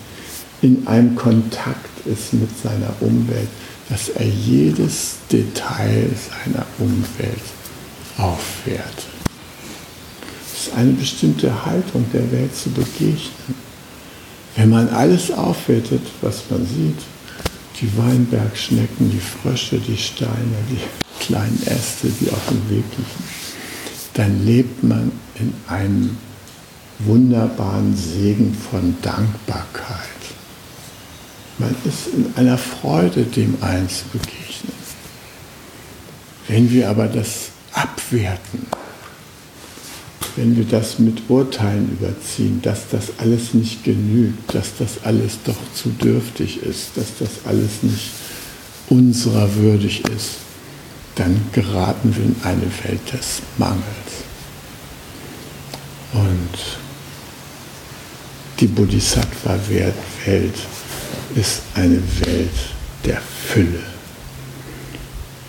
in 0.61 0.87
einem 0.87 1.15
Kontakt 1.15 2.05
ist 2.05 2.33
mit 2.33 2.49
seiner 2.61 2.93
Umwelt, 3.01 3.49
dass 3.89 4.09
er 4.09 4.25
jedes 4.25 5.17
Detail 5.31 6.09
seiner 6.29 6.65
Umwelt 6.79 7.41
aufwertet. 8.17 9.05
Es 10.45 10.67
ist 10.67 10.75
eine 10.75 10.93
bestimmte 10.93 11.65
Haltung 11.65 12.05
der 12.13 12.31
Welt 12.31 12.55
zu 12.55 12.69
begegnen. 12.69 13.55
Wenn 14.55 14.69
man 14.69 14.89
alles 14.89 15.31
aufwertet, 15.31 16.01
was 16.21 16.43
man 16.49 16.65
sieht, 16.65 16.97
die 17.81 17.97
Weinbergschnecken, 17.97 19.11
die 19.11 19.19
Frösche, 19.19 19.77
die 19.77 19.97
Steine, 19.97 20.31
die 20.71 20.79
kleinen 21.23 21.61
Äste, 21.65 22.07
die 22.21 22.29
auf 22.31 22.47
dem 22.49 22.69
Weg 22.69 22.85
liegen, 22.97 23.23
dann 24.13 24.45
lebt 24.45 24.83
man 24.83 25.11
in 25.39 25.53
einem 25.67 26.17
wunderbaren 26.99 27.95
Segen 27.95 28.53
von 28.53 28.95
Dankbarkeit. 29.01 29.99
Man 31.57 31.75
ist 31.85 32.07
in 32.13 32.33
einer 32.35 32.57
Freude, 32.57 33.23
dem 33.23 33.57
eins 33.61 33.99
zu 33.99 34.05
begegnen. 34.17 34.73
Wenn 36.47 36.69
wir 36.71 36.89
aber 36.89 37.07
das 37.07 37.49
abwerten, 37.73 38.67
wenn 40.35 40.57
wir 40.57 40.65
das 40.65 40.99
mit 40.99 41.29
Urteilen 41.29 41.97
überziehen, 41.97 42.61
dass 42.61 42.89
das 42.89 43.19
alles 43.19 43.53
nicht 43.53 43.83
genügt, 43.83 44.53
dass 44.53 44.77
das 44.77 45.03
alles 45.03 45.39
doch 45.45 45.55
zu 45.73 45.89
dürftig 45.89 46.61
ist, 46.61 46.91
dass 46.95 47.17
das 47.19 47.45
alles 47.45 47.83
nicht 47.83 48.11
unserer 48.89 49.55
würdig 49.55 50.03
ist, 50.09 50.31
dann 51.15 51.39
geraten 51.53 52.13
wir 52.15 52.25
in 52.25 52.35
eine 52.43 52.69
Welt 52.83 53.13
des 53.13 53.41
Mangels. 53.57 54.25
Und 56.13 56.77
die 58.59 58.67
Bodhisattva-Welt 58.67 60.55
ist 61.35 61.61
eine 61.73 62.01
Welt 62.21 62.49
der 63.03 63.21
Fülle. 63.21 63.83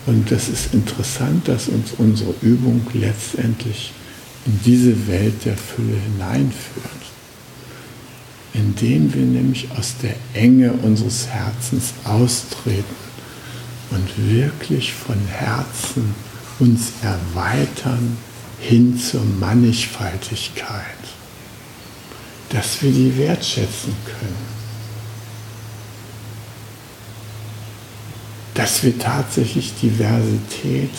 Und 0.07 0.31
das 0.31 0.49
ist 0.49 0.73
interessant, 0.73 1.49
dass 1.49 1.69
uns 1.69 1.92
unsere 1.99 2.35
Übung 2.42 2.87
letztendlich 2.95 3.92
in 4.47 4.61
diese 4.64 5.09
Welt 5.09 5.45
der 5.45 5.57
Fülle 5.57 5.97
hineinführt, 6.12 6.87
indem 8.55 9.12
wir 9.12 9.23
nämlich 9.23 9.69
aus 9.77 9.95
der 10.03 10.14
Enge 10.35 10.73
unseres 10.73 11.27
Herzens 11.27 11.92
austreten 12.05 12.85
und 13.90 14.09
wirklich 14.31 14.92
von 14.92 15.19
Herzen 15.29 16.14
uns 16.59 16.92
erweitern 17.03 18.16
hin 18.61 18.99
zur 18.99 19.25
Mannigfaltigkeit, 19.25 20.81
dass 22.51 22.83
wir 22.83 22.90
die 22.90 23.16
wertschätzen 23.19 23.95
können, 24.05 24.57
dass 28.55 28.83
wir 28.83 28.99
tatsächlich 28.99 29.73
Diversität 29.81 30.90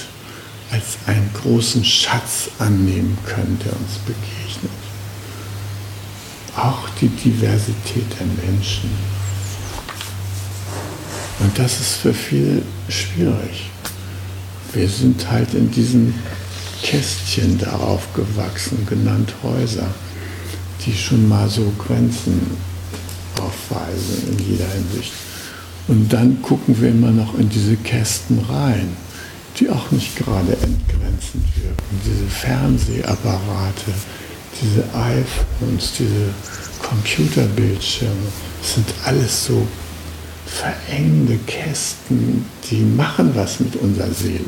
als 0.72 0.98
einen 1.08 1.30
großen 1.34 1.84
Schatz 1.84 2.50
annehmen 2.60 3.18
können, 3.26 3.60
der 3.66 3.74
uns 3.74 3.98
begegnet. 4.06 4.72
Auch 6.56 6.90
die 7.02 7.10
Diversität 7.10 8.06
der 8.20 8.28
Menschen. 8.46 8.90
Und 11.40 11.58
das 11.58 11.80
ist 11.80 11.96
für 11.98 12.14
viele 12.14 12.62
schwierig. 12.90 13.70
Wir 14.74 14.90
sind 14.90 15.30
halt 15.30 15.54
in 15.54 15.72
diesen 15.72 16.14
Kästchen 16.84 17.58
darauf 17.58 18.14
gewachsen, 18.14 18.86
genannt 18.88 19.34
Häuser, 19.44 19.88
die 20.86 20.94
schon 20.94 21.28
mal 21.28 21.50
so 21.50 21.72
Grenzen 21.78 22.42
aufweisen 23.40 24.30
in 24.32 24.52
jeder 24.52 24.70
Hinsicht. 24.70 25.14
Und 25.88 26.12
dann 26.12 26.42
gucken 26.42 26.80
wir 26.82 26.90
immer 26.90 27.12
noch 27.12 27.38
in 27.38 27.50
diese 27.50 27.76
Kästen 27.78 28.40
rein 28.50 28.96
die 29.60 29.70
auch 29.70 29.92
nicht 29.92 30.16
gerade 30.16 30.54
entgrenzend 30.54 31.46
wirken. 31.56 32.02
Diese 32.06 32.28
Fernsehapparate, 32.28 33.92
diese 34.62 34.84
iPhones, 34.94 35.94
diese 35.98 36.34
Computerbildschirme, 36.82 38.14
sind 38.62 38.88
alles 39.06 39.46
so 39.46 39.68
verengende 40.46 41.38
Kästen, 41.46 42.46
die 42.70 42.82
machen 42.82 43.32
was 43.36 43.60
mit 43.60 43.76
unserer 43.78 44.12
Seele. 44.12 44.44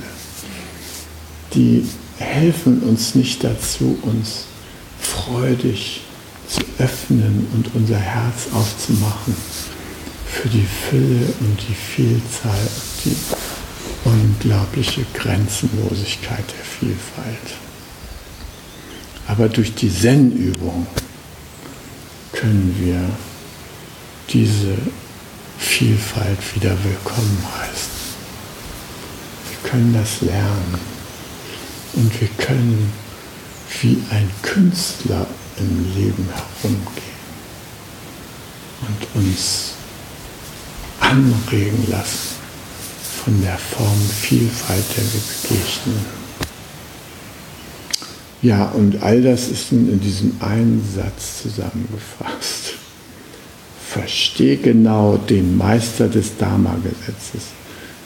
Die 1.54 1.86
helfen 2.20 2.82
uns 2.84 3.16
nicht 3.16 3.44
dazu, 3.44 3.98
uns 4.02 4.46
freudig 5.00 6.02
zu 6.48 6.62
öffnen 6.80 7.48
und 7.54 7.76
unser 7.76 7.98
Herz 7.98 8.48
aufzumachen 8.54 9.36
für 10.26 10.50
die 10.50 10.66
Fülle 10.90 11.34
und 11.40 11.60
die 11.68 11.74
Vielzahl, 11.74 12.68
die 13.06 13.16
unglaubliche 14.06 15.06
Grenzenlosigkeit 15.14 16.46
der 16.48 16.66
Vielfalt. 16.66 17.58
Aber 19.28 19.48
durch 19.48 19.76
die 19.76 19.94
Zen-Übung 19.94 20.88
können 22.34 22.76
wir 22.80 23.02
diese 24.30 24.78
Vielfalt 25.58 26.40
wieder 26.56 26.76
willkommen 26.84 27.46
heißen. 27.60 28.00
Wir 29.50 29.70
können 29.70 29.94
das 29.94 30.22
lernen 30.22 30.98
und 32.00 32.21
wir 32.21 32.29
können 32.37 32.91
wie 33.81 34.02
ein 34.10 34.29
Künstler 34.41 35.27
im 35.58 35.95
Leben 35.95 36.27
herumgehen 36.33 37.19
und 38.87 39.21
uns 39.21 39.73
anregen 41.02 41.85
lassen 41.89 42.37
von 43.23 43.41
der 43.41 43.58
Formvielfalt, 43.58 44.85
der 44.95 45.04
wir 45.04 45.21
begegnen. 45.41 46.06
Ja, 48.41 48.69
und 48.69 49.04
all 49.04 49.21
das 49.21 49.50
ist 49.50 49.73
nun 49.73 49.89
in 49.89 50.00
diesem 50.00 50.37
einen 50.39 50.81
Satz 50.95 51.41
zusammengefasst. 51.43 52.75
Versteh 53.89 54.56
genau 54.56 55.17
den 55.17 55.58
Meister 55.58 56.08
des 56.08 56.37
Dharma-Gesetzes. 56.37 57.59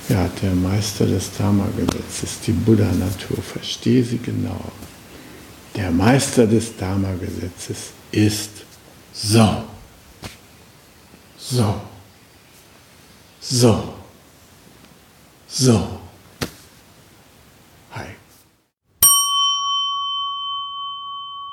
Ja, 0.10 0.28
der 0.41 0.54
Meister 0.54 1.06
des 1.06 1.32
Dharma-Gesetzes, 1.38 2.41
die 2.41 2.51
Buddha-Natur, 2.51 3.41
verstehe 3.41 4.04
sie 4.04 4.18
genau. 4.18 4.60
Der 5.76 5.91
Meister 5.91 6.45
des 6.45 6.76
Dharma-Gesetzes 6.76 7.93
ist 8.12 8.51
so. 9.14 9.64
So. 11.38 11.82
So. 13.39 13.93
So. 15.47 15.99
Hi. 17.93 18.08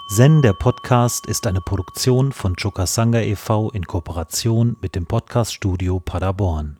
Zen, 0.08 0.42
der 0.42 0.54
Podcast, 0.54 1.26
ist 1.26 1.46
eine 1.46 1.60
Produktion 1.60 2.32
von 2.32 2.56
Chokasanga 2.56 3.20
e.V. 3.20 3.70
in 3.70 3.86
Kooperation 3.86 4.76
mit 4.82 4.96
dem 4.96 5.06
Podcaststudio 5.06 6.00
Paderborn. 6.00 6.79